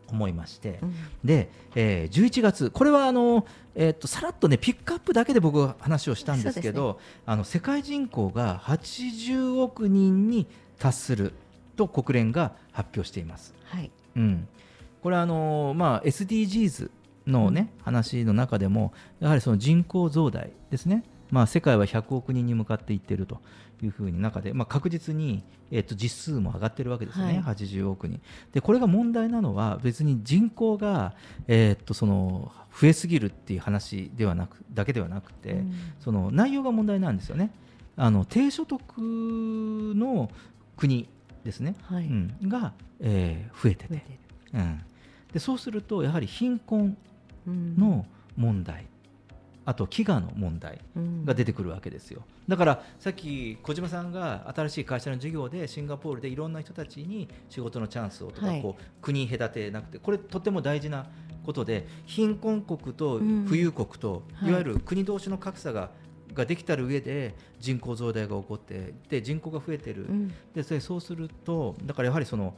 [0.07, 0.93] 思いまして、うん。
[1.23, 11.33] で、えー11月、これはあの、えーっとさらっとね、ピックアップだけで僕は話をしたんですけど、あの世界人口が80億人に達する
[11.75, 13.53] と国連が発表しています。
[13.65, 13.91] はい。
[14.15, 14.47] うん。
[15.01, 16.89] これはあの、まあ、SDGs
[17.27, 23.41] の、ね話の中でもやはりその人口増大ですね、まあ、世界は100億人に向かっていっていると
[23.83, 27.55] いうふうに中で、まあ、確実に、えっと実数も上がってるわけですね、はい。
[27.55, 28.21] 80億人。
[28.51, 31.13] でこれが問題なのは別に人口が、
[31.47, 35.73] えっとその増えすぎるっていう話ではなくだけではなくて、うん。
[35.99, 37.51] その内容が問題なんですよね。
[37.97, 40.29] あの低所得の
[40.77, 41.07] 国
[41.43, 42.05] ですね、はい。
[42.05, 42.33] うん。
[42.43, 44.03] が、えー増えてて。
[44.53, 44.81] うん、
[45.33, 46.97] でそうするとやはり貧困
[47.47, 47.75] うん。
[47.75, 48.05] の
[48.37, 48.85] 問題、
[49.63, 51.25] あと飢餓の問題うん。
[51.25, 52.23] が出てくるわけですよ。
[52.47, 58.61] だからさっき小島さんが新しい会社の事業でシンガポールでいろんな人たちに仕事のチャンスをとか、はい。
[58.61, 61.05] こう国隔てなくてこれとっても大事な
[61.45, 63.45] ことで貧困国とうん。
[63.45, 64.49] 富裕国と、はい。
[64.49, 65.91] い、わゆる国同士の格差が
[66.33, 70.33] ができた上で人口増大が起こってで人口が増えてる、うん。
[70.55, 72.55] でそれそうするとだからやはりその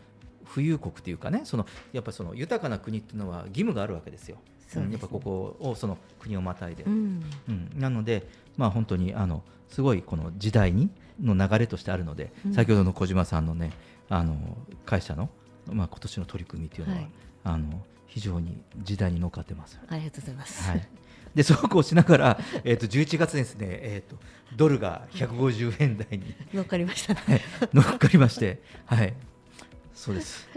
[0.53, 4.37] 富裕国というかねそのやっぱその豊かな国っていうのは義務があるわけですよ。
[4.79, 10.89] ねんやっぱここをその国をまたいで、うんうんなのでまあ本当にあのすごいこの時代に
[11.21, 13.71] の流れとしてあるので、うん先ほどの小島さんのね
[14.09, 14.38] あの
[14.86, 15.29] 会社の
[15.71, 17.09] まあ今年の取り組みっていうのは、はい
[17.45, 19.79] あの非常に時代に乗っかってます。
[19.89, 20.69] ありがとうございます。
[20.69, 20.88] はい。
[21.33, 24.17] でそうこうしながら、 えっ、と11月ですね、えっ、と
[24.55, 27.21] ドルが150円台に乗っかりましたね。
[27.25, 27.41] はい
[27.73, 29.15] 乗っかりまして、はい、
[29.95, 30.47] そうです。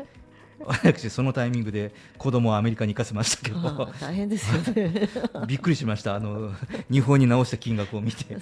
[0.65, 5.09] 私そのタイミングで子供をアメリカに行かせましたけど、大変ですよね。
[5.47, 6.15] びっくりしました。
[6.15, 6.53] あの
[6.91, 8.37] 日本に直した金額を見て、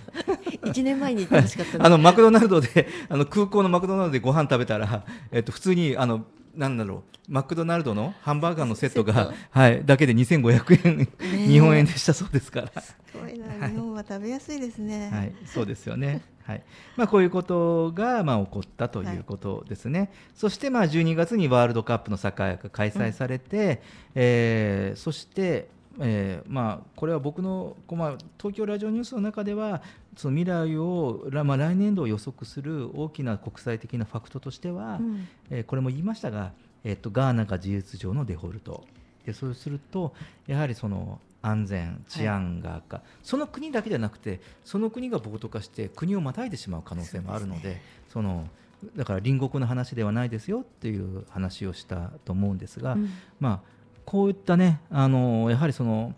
[0.64, 6.24] 一年前に行ってほしかったあのマクドナルドであの空港のマクドナルドでご飯食べたら、えっと普通にあの
[6.54, 12.82] なんだろうマクドナルドのハンバーガーのセットがはいだけで2500円、え日本円でしたそうですから。
[12.82, 15.10] すごいな、日本は食べやすいですね。
[15.12, 16.22] はい、そうですよね。
[16.48, 16.62] はい、
[16.96, 20.10] まあこういうことがまあ起こったということですね。
[20.34, 23.82] そしてまあ12月にワールドカップのサッカーが開催されて、
[24.14, 25.68] えーそして、
[26.00, 29.82] えーまあこれは僕のまあ東京ラジオニュースの中では
[30.16, 35.28] その未来をらまあ来年度を予測する大きな国際的なファクトとしては、うん。
[35.50, 38.86] えーこれも言いましたが、えっとガーナが事実上のデフォルト。
[39.26, 40.14] でそうすると
[40.46, 48.48] やはりその安全治安が悪化、その国だけじゃなくてその国が暴徒化して国をまたいでしまう可能性もあるのでその
[48.96, 53.10] だから隣国の話ではないですよっていう話をしたと思うんですが、うん。
[53.40, 53.60] まあ
[54.04, 56.14] こういったねあのやはりその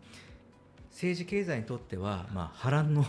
[0.91, 3.05] 政治経済にとってはまあ波乱の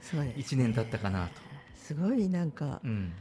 [0.00, 0.34] そうですね。
[0.36, 1.32] 1年だったかなと。
[1.76, 3.12] すごいなんか、うん。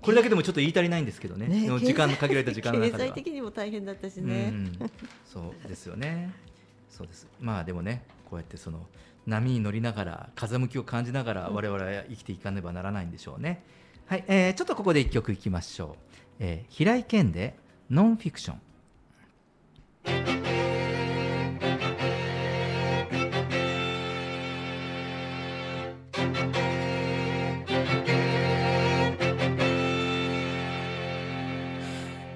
[0.00, 1.48] これだけでもちょっと言い足りないんですけどね。
[1.48, 2.98] ね時間の限られた時間の中では。
[2.98, 4.50] 経済的にも大変だったしね。
[4.52, 4.90] うん、
[5.24, 6.32] そうですよね。
[6.88, 7.26] そうです。
[7.40, 8.86] まあでもね、こうやってその
[9.26, 13.62] 波に乗りながら風向きを感じながら我々は生きていかねばならないんでしょうね。
[14.06, 15.96] はい、えーちょっとここで一曲いきましょ
[16.40, 16.40] う。
[16.40, 17.58] えー平井堅で
[17.90, 18.60] ノンフィクション。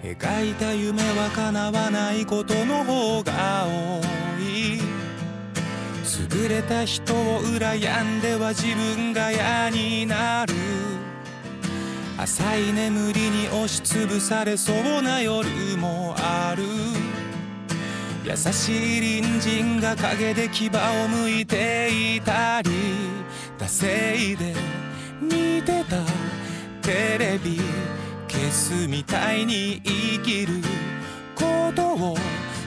[0.02, 4.29] 描いた夢は叶わないことの方が多い
[6.28, 10.54] 優れた人を羨んでは自分が嫌になる。
[12.18, 15.48] 浅い眠りに押しつぶされそうな夜
[15.78, 16.64] もある。
[18.24, 22.70] 優しい隣人が陰で牙をむいていたり。
[23.58, 24.54] 惰性で
[25.20, 25.96] 見てた
[26.82, 27.60] テレビ
[28.28, 30.62] 消すみたいに生きる
[31.34, 32.16] ことを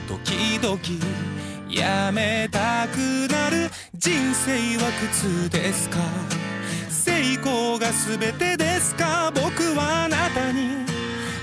[0.08, 1.33] 時々
[1.74, 2.96] やめたく
[3.32, 5.98] なる人生は苦痛ですか？
[6.88, 9.32] 成功が全てですか？
[9.34, 10.86] 僕はあなたに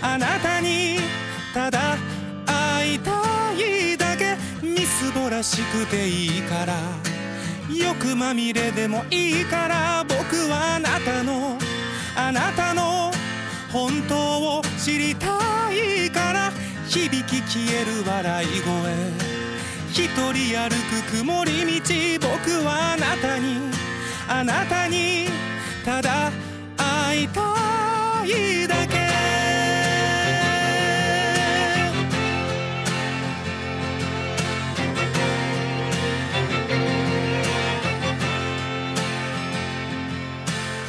[0.01, 0.99] あなたに
[1.53, 1.97] ただ
[2.45, 3.11] 会いた
[3.53, 6.75] いだけみすぼらしくていいから。
[7.69, 10.05] 欲まみれでもいいから。
[10.07, 11.57] 僕はあなたの
[12.15, 13.11] あなたの
[13.71, 15.27] 本当を知りた
[15.73, 16.51] いから。
[16.87, 19.40] 響き消える笑い声。
[19.93, 20.69] 一人歩
[21.11, 23.57] く曇り道僕はあなたに
[24.25, 25.27] あなたに
[25.83, 26.31] ただ
[26.77, 27.41] 会いた
[28.25, 29.01] いだけ。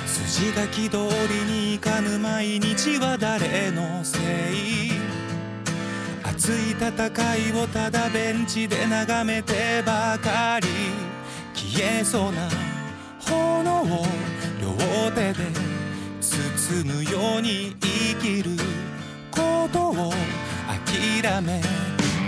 [0.06, 0.98] 筋書き通
[1.28, 4.18] りにいかぬ毎日は誰のせ
[4.52, 5.11] い？
[6.42, 6.90] 熱い戦
[7.36, 10.66] いをただベンチで眺めてばかり
[11.54, 12.48] 消えそうな
[13.20, 14.04] 炎を
[14.60, 14.72] 両
[15.12, 15.36] 手で
[16.20, 18.56] 包むように生きる
[19.30, 20.12] ことを
[20.66, 21.62] 諦め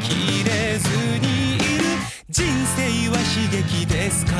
[0.01, 0.89] きれず
[1.19, 1.85] にいる
[2.31, 2.45] 人
[2.77, 4.33] 生は悲劇ですか？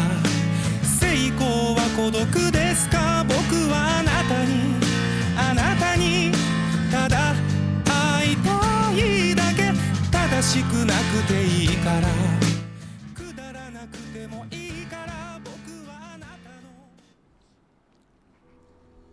[1.01, 3.25] 成功は孤独ですか？
[3.27, 3.35] 僕
[3.68, 4.05] は
[10.45, 12.09] しくなくていいから。
[13.14, 15.40] くだらなくてもいいから。
[15.42, 15.55] 僕
[15.88, 16.68] はあなたの。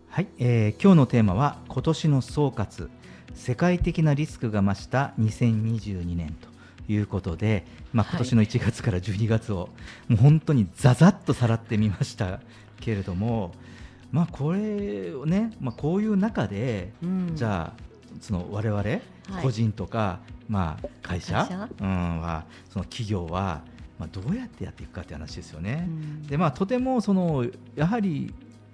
[0.09, 2.89] はい、えー今日のテーマは今年の総括。
[3.34, 6.36] 世界的なリスクが増した2022年
[6.88, 8.11] ということで、まあ、はい。
[8.11, 9.69] 今年の1月から12月を
[10.09, 12.41] もう本当にざざっとさらってみました
[12.82, 13.53] けれども、
[14.11, 17.32] まあ、これをね、まあ、こういう中で、うん。
[17.36, 17.82] じゃあ
[18.19, 18.84] その我々
[19.41, 20.19] 個人とか、
[20.49, 21.47] まあ、会社？
[21.79, 23.61] うん、はその企業は、
[23.99, 25.86] まあ、どうやってやっていくかという話ですよね。
[25.88, 26.27] うん。
[26.27, 28.34] でまあ、とてもそのやはり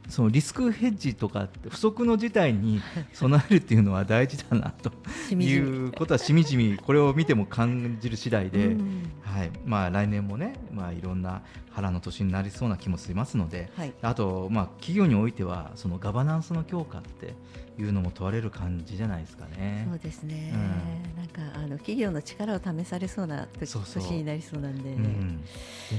[0.09, 2.81] そのリスクヘッジとか不測の事態に
[3.13, 4.91] 備えるっていうのは大事だなと。
[5.33, 9.11] いうことはしみじみこれを見ても感じる次第で、うん。
[9.21, 9.51] はい。
[9.65, 11.41] まあ、来年もね、まあ、いろんな
[11.71, 13.93] 腹の年になりそうな気もしますので、はい。
[14.01, 17.35] あと、まあ、企業においてはそのガバナンスの強化って
[17.79, 19.87] いうのも問われる感じじゃないですかね。
[19.89, 24.03] そうですね、うなんかあの企業の力を試されそうな時そうそう。
[24.03, 25.47] 年になりそうなんで、うん、で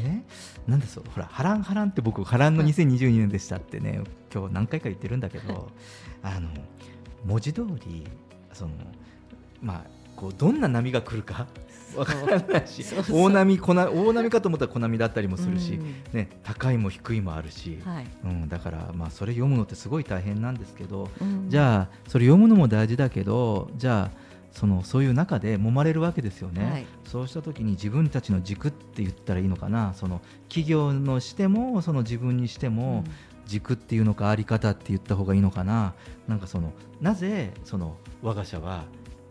[0.03, 0.25] ね、
[0.67, 4.03] なんでそう、ほら、波乱波乱って僕、波乱の2022年でしたってね、
[4.33, 5.71] 今日何回か言ってるんだけど、
[6.23, 6.49] あの
[7.25, 8.07] 文字通り、
[8.53, 8.73] その
[9.63, 9.85] まあ、
[10.17, 11.47] こうどんな波が来るか
[11.97, 15.95] わからないし大波こな大波かと思ったら小波だったりもするし、うん。
[16.13, 18.07] ね、高いも低いもあるし、はい。
[18.25, 21.49] うん、だから、まあ、それ読むのってすごい大変なんですけど、うん。
[21.49, 24.19] じゃあそれ読むのも大事だけどじゃあ
[24.53, 26.87] そのそういう中で揉まれるわけですよね、はい。
[27.05, 29.95] そうした時に自分たちの軸って言ったらいいのかな。
[29.95, 33.05] その企業のしてもその自分にしても
[33.47, 35.95] 軸っていうのかあり方って言った方がいいのかな。
[36.27, 38.85] なんかそのなぜその我が社は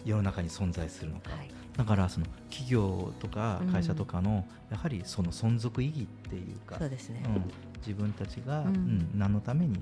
[0.06, 7.44] 世の中に存在するのか、はいだからその企業とかうん会社とかのやはりその存続意義っていうか、そうですね、うん、
[7.78, 8.68] 自分たちが、うん。
[8.68, 9.80] うん何のために、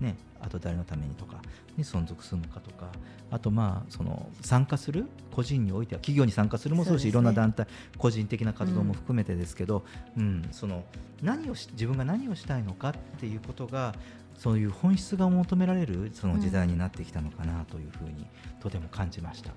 [0.00, 1.36] ね、あと誰のためにとか
[1.76, 2.88] に存続するのかとか
[3.30, 7.10] あとまあその参加する個人においては企業に参加するもそうだしね。
[7.10, 7.66] いろんな団体
[7.96, 9.84] 個人的な活動も含めてですけど、
[10.16, 10.84] うんその
[11.22, 13.94] 何をし自分が何をしたいのかっていうことが
[14.36, 18.26] そういう本質が求められるその時代になってきたのかなというふうに
[18.60, 19.52] とても感じました。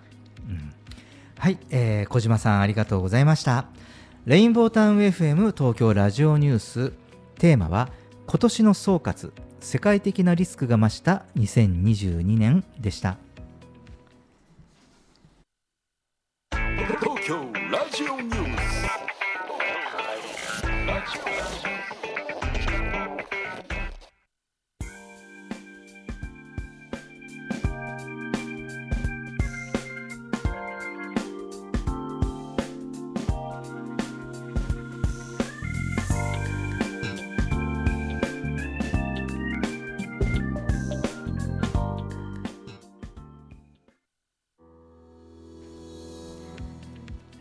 [0.48, 0.72] うん
[1.40, 3.68] はい、えー小島さんありがとうございました。
[4.26, 6.92] レインボータウン FM 東京ラジオニュース
[7.38, 7.88] テーマは
[8.28, 9.32] 今年の総括
[9.62, 13.16] 世界的なリスクが増した2022年でした。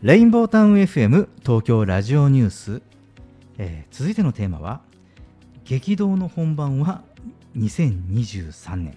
[0.08, 2.82] レインボータウン FM 東京ラジオニュース、
[3.58, 4.80] えー続いてのテーマは
[5.66, 7.02] 激動の本番は
[7.58, 8.96] 2023年。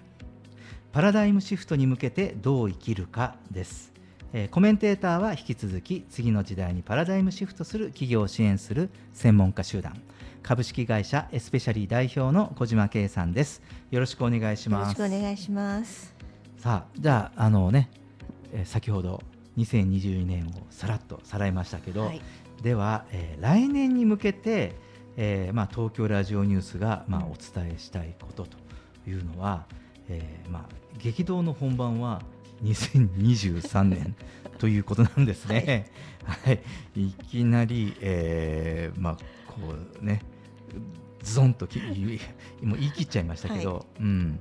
[0.94, 3.92] パラダイムシフトに向けてどう生きるかです、
[4.32, 10.02] えーコメンテーターは引き続き次の時代にパラダイムシフトする企業を支援する専門家集団。
[10.42, 13.62] 株式会社エスペシャリー代表の小島圭さんです。
[13.92, 16.16] よろしくお願いしよろしますくお願いします。
[16.56, 17.90] さあじゃああのね、
[18.54, 19.22] えー先ほど
[19.58, 22.22] 2022年をさらっとさらいましたけど、はい。
[22.62, 24.76] では、えー来年に向けて、
[25.18, 28.58] えーまあ、東京ラジオニュースが、まあ、お伝えしたいことと
[29.10, 29.66] いうのは、
[30.10, 30.66] えーまあ、
[31.00, 32.22] 激動の本番は
[32.64, 34.16] 2023年
[34.60, 35.92] ということなんですね。
[36.24, 36.62] はい、
[36.96, 40.22] い、きなり、えーまあこうね
[41.24, 42.20] ズドンとき言い
[42.64, 44.40] もう言い切っちゃいましたけど、はうん、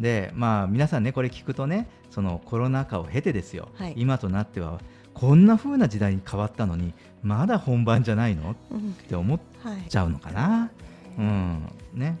[0.00, 3.94] でまあ皆さんねこれ聞くとねそのコロナ禍を経てですよ、はい。
[3.96, 4.80] 今となっては
[5.14, 8.52] こんな風な時代に変わったのにまだ本番じゃないの？
[8.52, 10.70] っうんて思っはいちゃうのかな。
[11.18, 11.68] うん。
[11.92, 12.16] ね、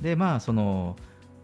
[0.00, 0.96] でまあその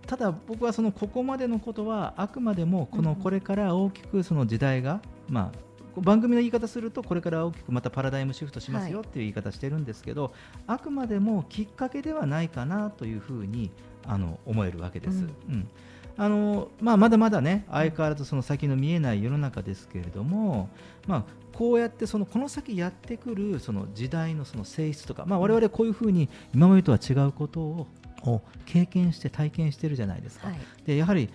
[0.07, 5.59] ただ僕はそのここまでのことはあくまでもこのうんこれから大きくその時代が、まあ
[6.01, 10.33] 番組の言い方するとこれから大きくまたパラダイムシフトしますよはいっていう言い方してるんですけど、
[10.67, 13.71] あくまでもきっかけではないかなというふうに
[14.07, 15.19] あの思えるわけです。
[15.19, 15.23] うん。
[15.23, 15.69] うん。
[16.17, 20.69] あのまあ、まだまだね相変わらずその先の見えない世の中ですけれども、
[21.09, 27.87] まあ、こうやってそのこの先やってくるその時代のその性質とか、まあ、我々こういうふうに今までとは違うことを
[28.27, 30.49] を経験して体験してるじゃないですか。
[30.49, 30.59] はい。
[30.87, 31.29] でやはり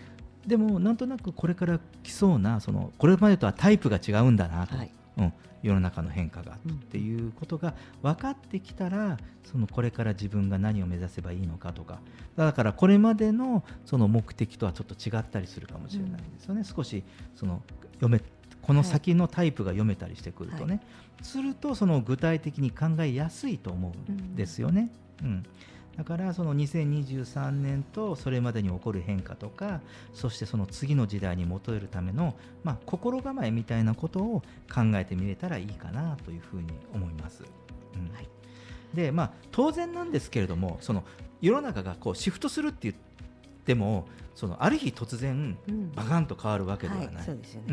[0.47, 11.99] でもなんとなくこれから来そうなそのこれまでとはタイプが違うんだなと、はいうん、世の中の変化がっていうことが分かってきたらそのこれから自分が何を目指せばいいのかとか。
[12.35, 17.03] だからこれまでのその目的とはちょっと違ったりするかもしれないですよね、少し
[17.35, 17.61] その
[17.95, 18.21] 読め
[18.61, 20.79] この先のタイプが読めたりしてくるとね、は
[21.21, 21.25] い。
[21.25, 24.89] するとその具体的に考えやすいと思うんですよね。
[25.21, 25.43] うん
[25.99, 29.81] だからその2023年とそれまでに起こる変化とか
[30.13, 34.41] そしてその次の時代に求めるための、まあ、心構えみたいなことを
[34.73, 37.43] 考えてみれたらいいかなというふうに思います。
[37.95, 38.29] うんはい
[38.93, 41.03] でまあ、当然なんですけれどもその
[41.41, 42.95] 世の中がこうシフトするって言っ
[43.65, 47.13] てもそのある日突然うんバカンと変わるわけではない。
[47.13, 47.67] はい、そうですよね。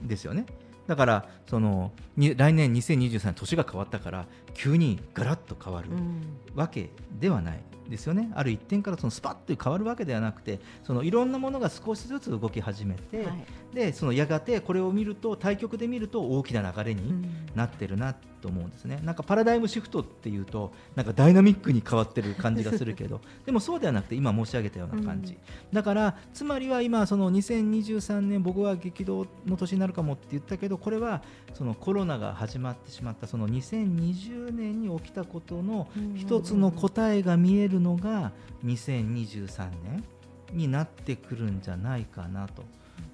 [0.00, 0.46] うん、ですよね。
[0.88, 6.22] だからそのに来年2023年年が変わったから急にガラッと変わるうん。
[6.56, 7.60] わけではない。
[7.88, 8.30] ですよね。
[8.34, 13.44] ある一点からそのスパッと変わるわけではなくてそのいろんなものが少しずつ動き始めて、はい。
[13.74, 17.46] でそのやがてこれを見ると対局で見ると大きな流れにうん。
[17.54, 19.00] なってるなと思うんですね。
[19.02, 25.38] なんかパラダイムシフトっていうとなんかダイナミックに変わってる感じがするけど でもそうではなくて今申し上げたような感じ、うん。
[25.72, 31.22] だからつまりは今その2023年僕は激動の年になるかもって言ったけどこれは
[31.54, 38.32] そのコロナが始まってしまったその2020年に起きたことの一つの答えが見えるのが
[38.64, 40.04] 2023年
[40.52, 42.64] になってくるんじゃないかなと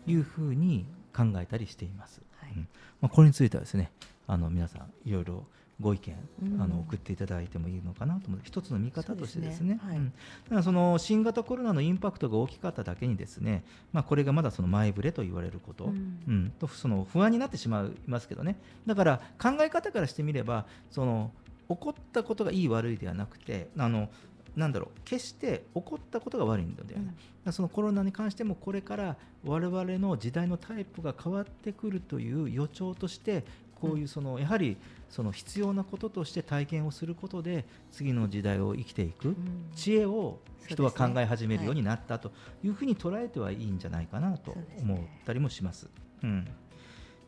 [0.06, 2.22] いうふうに考えたりしています。
[2.40, 2.68] はいうん
[3.00, 3.90] まあ、これについてはですね
[4.26, 5.46] あの皆さんいろいろ
[5.80, 6.62] ご意見、うん。
[6.62, 8.40] あの送っていただいてもいいのかなと思う。
[8.42, 9.80] 一つの見方としてですね。
[9.82, 9.96] はい。
[9.96, 10.10] うん。
[10.10, 10.12] だ
[10.50, 16.18] からその新型コロナのインパクトが大きかっただけにですね、まあ、これがまだその前触れと言われること、うん。
[16.26, 16.52] うん。
[16.58, 18.56] とその不安になってしまいますけどね。
[18.86, 21.32] だから考え方からしてみればその
[21.68, 24.10] 起こったことがいい悪いではなくてあの
[24.56, 27.16] なんだろう決して起こったことが悪いのではない、だか
[27.46, 33.44] らそのコロナに関してもこれから我々の時代のタイプが変わってくるという予兆として
[33.84, 34.76] こういうそのやはり
[35.08, 39.36] その必要なこととして体験をすることで次の時代を生きていくうん。
[39.74, 42.32] 知恵を人は考え始めるようになったと
[42.62, 45.88] いうふうに捉えてはいいんじゃないかなと思ったりもします。
[46.22, 46.48] うん。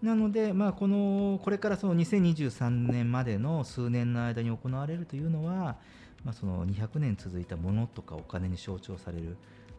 [0.03, 5.77] なので、まあ、このこれからその2023年までの数年の間に行われるというのは、
[6.25, 9.37] まあ、その200年続いたものとかお金に象徴される、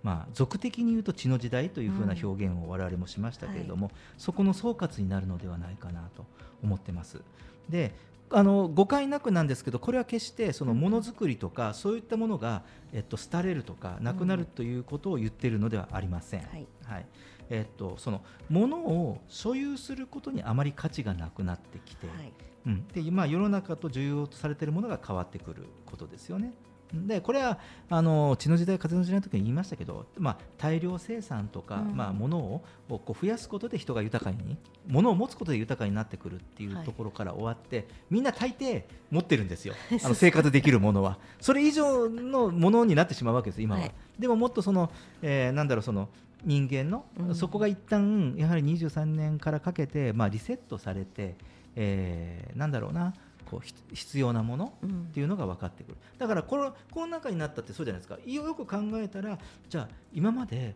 [0.07, 6.25] まあ、俗的に言うと血の時代というふうな表現を我々もしましたけれども、そこの総括になるのではないかなと
[6.63, 7.19] 思ってます。
[7.67, 7.93] で
[8.29, 16.39] あの誤解なくなんですけどこれは決してそのものづくりとかそういったものが、えっと、廃れるとかなくなるということを言っているのではありません。
[16.41, 17.05] はいはい
[17.49, 22.31] えっと、そのものを所有することにあまり価値がなくなってきて、はい
[22.67, 26.53] うんで今、世の中と重要とされているものが変わってくることですよね。
[26.93, 27.59] でこれは
[27.89, 31.95] あの血の時代、風の時代の時に言いましたけど、まあ、大量生産とか、うん。
[31.95, 34.57] まあ、物をこう増やすことで人が豊かに
[34.87, 36.85] 物を持つことで豊かになってくるっていうはい。
[36.85, 39.73] ところから終わって、みんな大抵持ってるんですよ。
[40.03, 41.17] あの生活できるものは。
[41.39, 43.93] それ以上のものになってしまうわけです今は、はい。
[44.19, 46.09] でももっとその、えーなんだろうその
[46.45, 47.35] 人間の、うん。
[47.35, 51.35] そこが一旦やはり23年からかけて、まあ、リセットされて、
[51.75, 53.13] えーなんだろうな
[53.49, 55.97] こうひ必要なものうんっていうのが分かってくる。
[56.17, 58.17] だからコロコロナ禍になったってそうじゃないですか。
[58.25, 59.39] よく考えたら
[59.69, 60.75] じゃあ今まで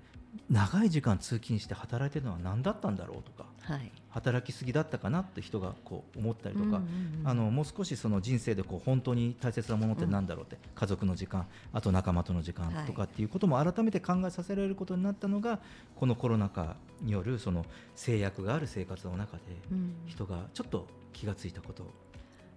[0.50, 3.92] 長い時間通勤して働いてるのは何だったんだろうとかはい。
[4.10, 15.60] 働きすぎだったかなって人がこう思ったりとか、うんうんうんあのもう少しその人生でこう本当に大切なものって何だろうって、家族の時間あと仲間との時間とかっていうことも改めて考えさせられることになったのが
[15.96, 17.66] このコロナ禍によるその
[17.96, 19.96] 制約がある生活の中でうん。
[20.08, 21.84] 人がちょっと気がついたこと、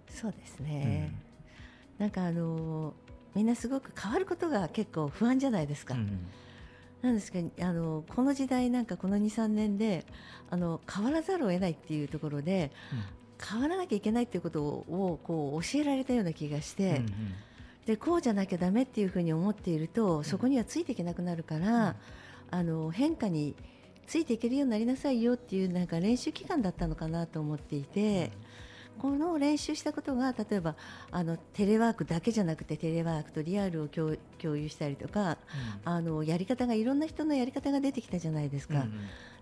[0.09, 1.11] そうですね、
[1.97, 2.93] なんかあの
[3.35, 6.27] みんなすごく変わることが結構不安じゃないですか、うん
[7.05, 10.05] なんですけどあのこの時代なんかこの23年で
[10.49, 12.71] あの変わらざるを得ないっていうところで
[13.39, 17.05] 変わらなきゃいけないっていうことをこう教えられたような気がして、うんうん。
[17.85, 21.95] でこうじゃなきゃダメっていうふうに思っているとそこにはついていけなくなるから、
[22.49, 23.55] あの変化に
[24.07, 28.31] ついていけるようになりなさいよっていうなんか練習期間だったのかなと思っていて。
[28.99, 30.75] この練習したことが例えば
[31.11, 35.37] あのテレワークだけじゃなくてテレワークとリアルを共共有したりとか
[35.83, 38.75] あのやり方がいろんな人のやり方が出てきたじゃないですか。
[38.75, 38.91] うんうん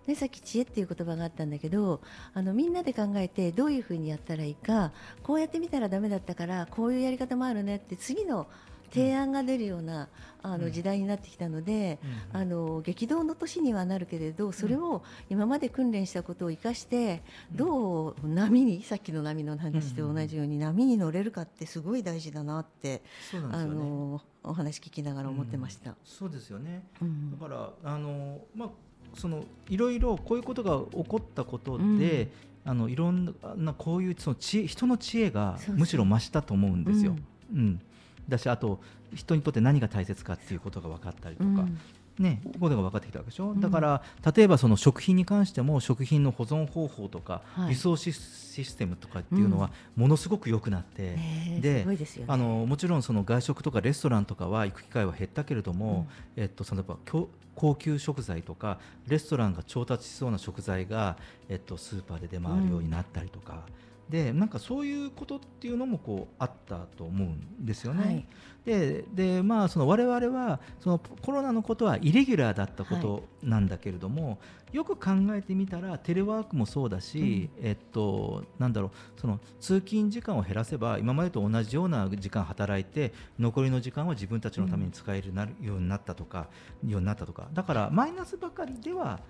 [0.06, 2.00] でさっき知恵っていう言葉があったんだけど
[2.34, 4.92] あのみんなで考えてどういうふうにやったらいいか
[5.22, 8.46] こうやってみたらダメだったからこういうやり方もあるねって次の
[8.94, 10.08] 提案が出るような、
[10.42, 10.62] あうん。
[10.62, 11.98] の時代になってきたので、
[12.32, 12.40] うん。
[12.40, 17.22] あの激動の年にはなるけれどそれを今まで訓練したことを生かして、
[17.52, 23.02] どう波にさっきの波の話と同じように波に乗れるかってすごい大事だなって、
[23.50, 25.94] あのお話聞きながら思ってました。
[26.04, 26.86] そうですよね。
[27.02, 27.30] うん。
[27.32, 28.70] だからあの、まあ、
[29.14, 32.28] そのいろいろこういうことが起こったことで、うん。
[32.66, 35.76] あのいろんなこういうその知恵人の知恵がそうそう。
[35.76, 37.16] むしろ増したと思うんですよ。
[37.52, 37.58] うん。
[37.58, 37.80] うん
[38.28, 38.80] だしあと
[39.14, 41.78] 人にとって何が大切かっていうことが分かったりとか、うん。
[42.18, 43.60] ね、ここでが分かってきたわけでしょ、うん。
[43.60, 44.02] だから
[44.34, 47.70] 例えばその食品に関しても食品の保存方法とか、はい。
[47.70, 51.16] 輸送シスシステムとかっていうのはものすごく良くなって、
[51.60, 51.84] で
[52.28, 56.06] あのもちろんその外食とかレストランとかは行く機会は減ったけれども、
[56.36, 61.16] えっと、そのやっぱ高高級食材とかレストランが調達しそうな食材が、
[61.48, 63.62] えっと、スーパーで出回るようになったりとか。
[64.08, 68.04] でなんかそういうことっていうのもこうあったと思うんですよね。
[68.04, 68.26] はい
[68.64, 74.38] ででまあその我々はそのコロナのことはイレギュラーだったことなんだけれども、
[74.72, 86.48] よく考えてみたらテレワークもそうだし、えっとなんだろうその通勤時間を減らせば今までと同じような時間働いて残りの時間は自分たちのために使えるなるようになったとか、
[86.86, 89.20] ようになったとかだからマイナスばかりでは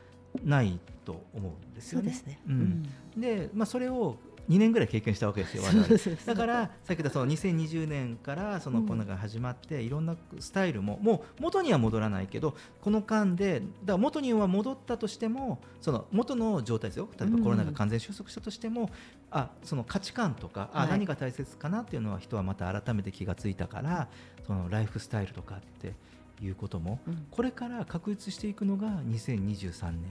[0.44, 2.12] ないと思うんですよね。
[2.12, 2.40] そうですね。
[2.48, 4.16] うんで、まあ、それを
[4.49, 5.86] 2年ぐらい経験したわけですよ、我々。
[6.26, 8.86] だから、さっき言ったその2020年からそのうん。
[8.86, 17.45] コロナが始まって、いろんなスタイルも、もう元には戻らないけど、この間で、だから元には戻ったとしても、その元の状態ですよ、例えばうん。
[17.45, 18.90] コロナが完全収束したとしても、
[19.30, 20.90] あその価値観とか、あはい。
[20.90, 24.09] 何が大切かなっていうのは、人はまた改めて気がついたから、
[24.47, 25.95] そのライフスタイルとかって
[26.42, 27.26] いうことも、うん。
[27.30, 30.03] これから確立していくのが2023年。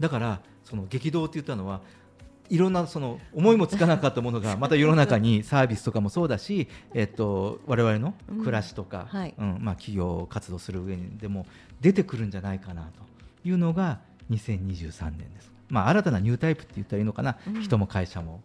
[0.00, 1.80] だからその激動って言ったのは
[2.48, 11.46] いろんなその思いもつかなかったものがまた世の中に サービスとかもそうだし、えっと、我々の暮らしとか、うんはいうんまあ、企業活動する上でも
[11.80, 12.88] 出てくるんじゃないかなと
[13.48, 15.52] いうのが2023年です。
[15.68, 18.40] まあ、新たなニュータイプって言ったらいいのかな、うん人も会社も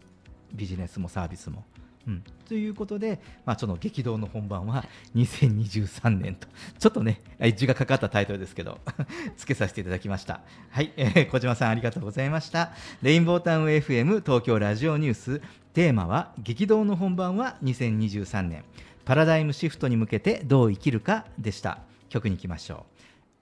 [0.52, 1.64] ビジネスもサービスも。
[2.06, 4.84] うん、ということで、まあ、その激動の本番は
[5.14, 6.48] 2023年と、
[6.78, 7.20] ちょっとね、
[7.56, 8.80] 字がかかったタイトルですけど、
[9.36, 10.40] つけさせていただきました。
[10.70, 12.72] はい、えー小島さんありがとうございました。
[13.02, 15.42] レインボータウン FM 東京ラジオニュース、
[15.72, 18.64] テーマは、激動の本番は2023年、
[19.04, 21.78] パラダイムシフトに向けてどう生きるかでした。
[22.08, 22.86] 曲に行きましょ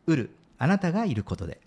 [0.07, 0.13] う。
[0.13, 1.61] うる、あなたがいることで。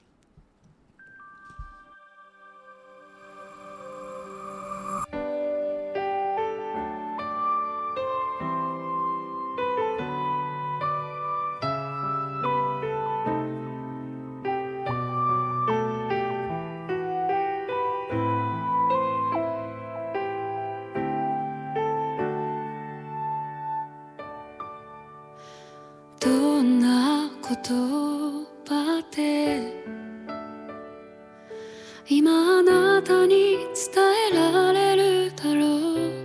[32.05, 35.61] 今あなたに伝えられるだろ
[35.93, 36.23] う。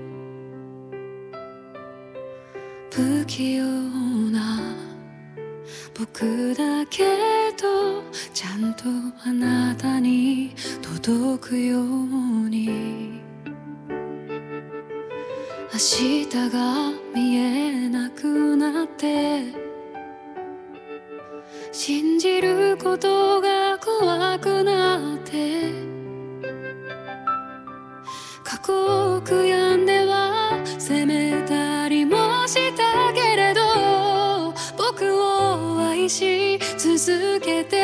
[2.90, 3.64] 不器用
[4.32, 4.74] な
[5.96, 7.04] 僕だけ
[7.56, 8.02] ど
[8.34, 8.84] ちゃんと
[9.24, 10.52] あなたに
[10.82, 11.84] 届くよう
[12.48, 13.20] に。
[15.72, 19.44] 明日が見えなくなって。
[21.70, 23.67] 信じることが
[23.99, 25.72] 怖くなって
[28.44, 28.72] 過去
[29.16, 37.77] を悔やんでは責めたりもしたけれど僕を愛し続けて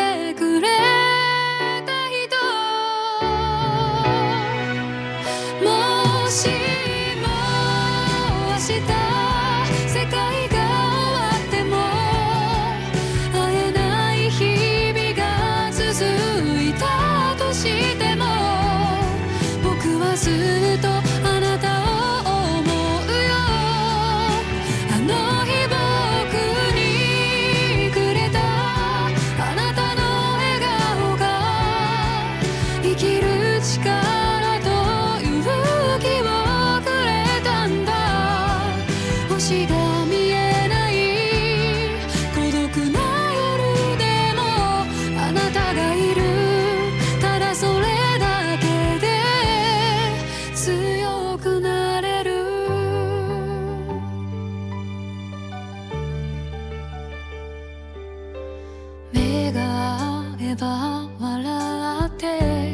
[62.24, 62.72] て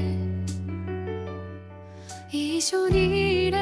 [2.31, 3.59] 一緒にいれ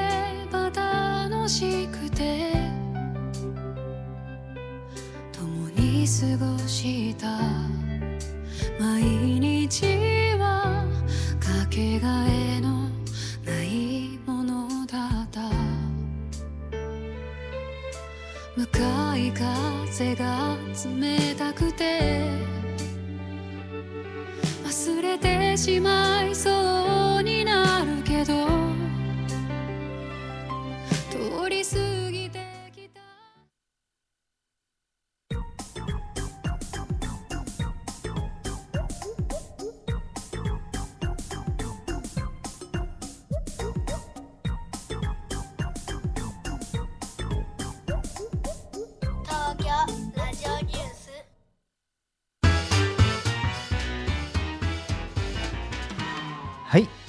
[0.53, 2.53] ば楽しくて
[5.33, 7.27] 共に過ごした
[8.79, 9.87] 毎日
[10.39, 10.85] は
[11.41, 12.89] かけがえの
[13.45, 15.41] ないものだった。
[18.57, 22.58] 向かい風が冷たくて
[25.09, 26.58] れてしまいそう。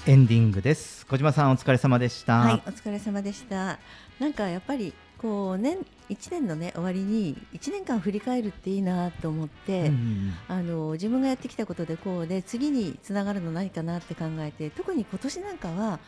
[0.10, 1.06] エンディングです。
[1.06, 2.40] 小島さんお疲れ様でした。
[2.40, 3.78] はい、お疲れ様でした。
[4.18, 16.00] なんかやっぱりこう年一年のね終わりに一年間振り返るっていいなと思って、うんあの自分がやってきたことでこうで次につながるの何かなって考えて、特に今年なんかは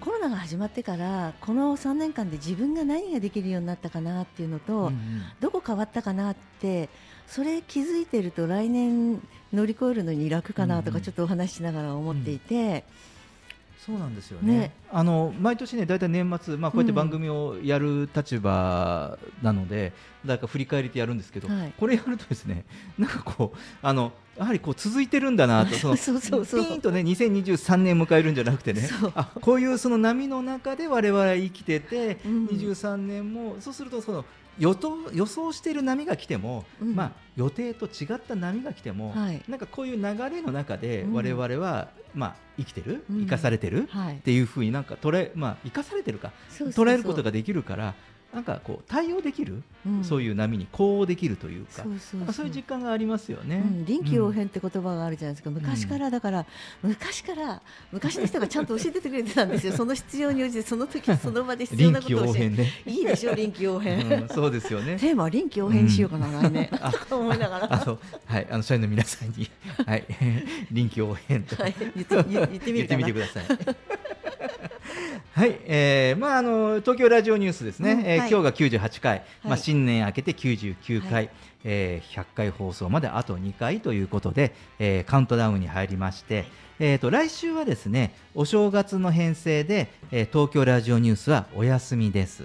[0.00, 5.22] コロナが始まってからこの3年間で自分が何ができるようになったかなっていうのと、うんうん。
[5.38, 6.88] どこ変わったかなって
[7.28, 11.00] それ気づいてると来年乗り越えるのに楽かなとうんうん。
[11.00, 12.82] かちょっとお話ししながら思っていて、
[13.84, 14.58] そうなんですよね。
[14.58, 14.72] ね。
[14.90, 19.92] あの毎年ね大体年末、まあ、こうやって番組をやる立場なので、
[20.24, 21.74] だから振り返りってやるんですけど、はい。
[21.78, 22.64] これやるとですね
[22.96, 32.46] なんかこうあのやはりこう続いてるんだなとその そうそうピーンとね2023年迎えるんじゃなくてねあこういうその波の中で我々は生きてて、うん。
[32.46, 34.24] 23年もそうするとその
[34.58, 36.94] 予想予想している波が来ても、うん。
[36.94, 39.42] まあ、予定と違った波が来ても、はい。
[39.48, 41.12] なんかこういう流れの中でうん。
[41.14, 43.20] 我々は、まあ、生きてる、うん。
[43.22, 44.16] 生かされてる、はい。
[44.16, 46.32] っていうふうになんか捉え、まあ、生かされてるか。
[46.50, 47.94] 捉えることができるから
[48.34, 49.62] なんかこう対応できる、
[50.02, 51.84] そういいう波に呼応できるというか
[52.32, 53.56] そういう実感がありますよね。
[53.56, 56.46] うん、臨機応うん変って言葉があるじゃないですか、昔からだから、
[56.82, 57.62] 昔から
[57.92, 63.94] 昔の人がちゃんと教えててくれてたんですよ、 その必要に応じて、その時その場で必要なことを教え応変ね、いいでしょ、臨機応変。
[64.22, 64.96] うん、そうですよね。
[64.96, 66.68] テーマは臨機応変にしようかな、来年。
[66.72, 67.68] あ とか思いながら。
[67.68, 69.50] はいあの社員の皆さんに
[69.86, 70.04] はい
[70.70, 72.72] 臨機応変とはい、言って。
[72.72, 73.44] みてください。
[75.34, 77.92] はい、えー、まああの東京ラジオニュースですね。
[77.94, 81.30] うんえーはい今日が98回、まあはい新年明けて99回、はい
[81.64, 86.44] えー100回放送まであと2回ということで、えーカウントダウンに入りまして、
[86.78, 92.44] えーと来週はですねお正月の編成で、えー東京ラジオニュースはお休みです。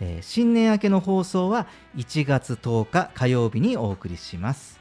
[0.00, 4.73] えー新年明けの放送は1月10日火曜日にお送りします。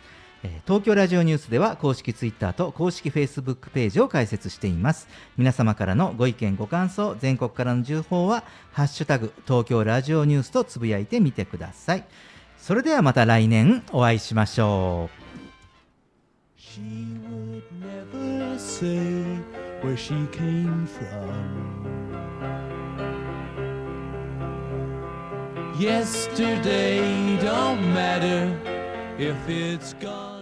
[0.65, 12.05] 東京ラジオニュースでは公式ツイッターと公式フェイスブックページを開設しています皆様からのご意見ご感想全国からの情報はハッシュタグ東京ラジオニュースとつぶやいてみてください
[12.57, 15.23] それではまた来年お会いしましょう
[16.57, 19.37] She would never say
[19.83, 21.83] where she came from.
[25.77, 28.57] Yesterday don't matter
[29.19, 30.32] if it's gone.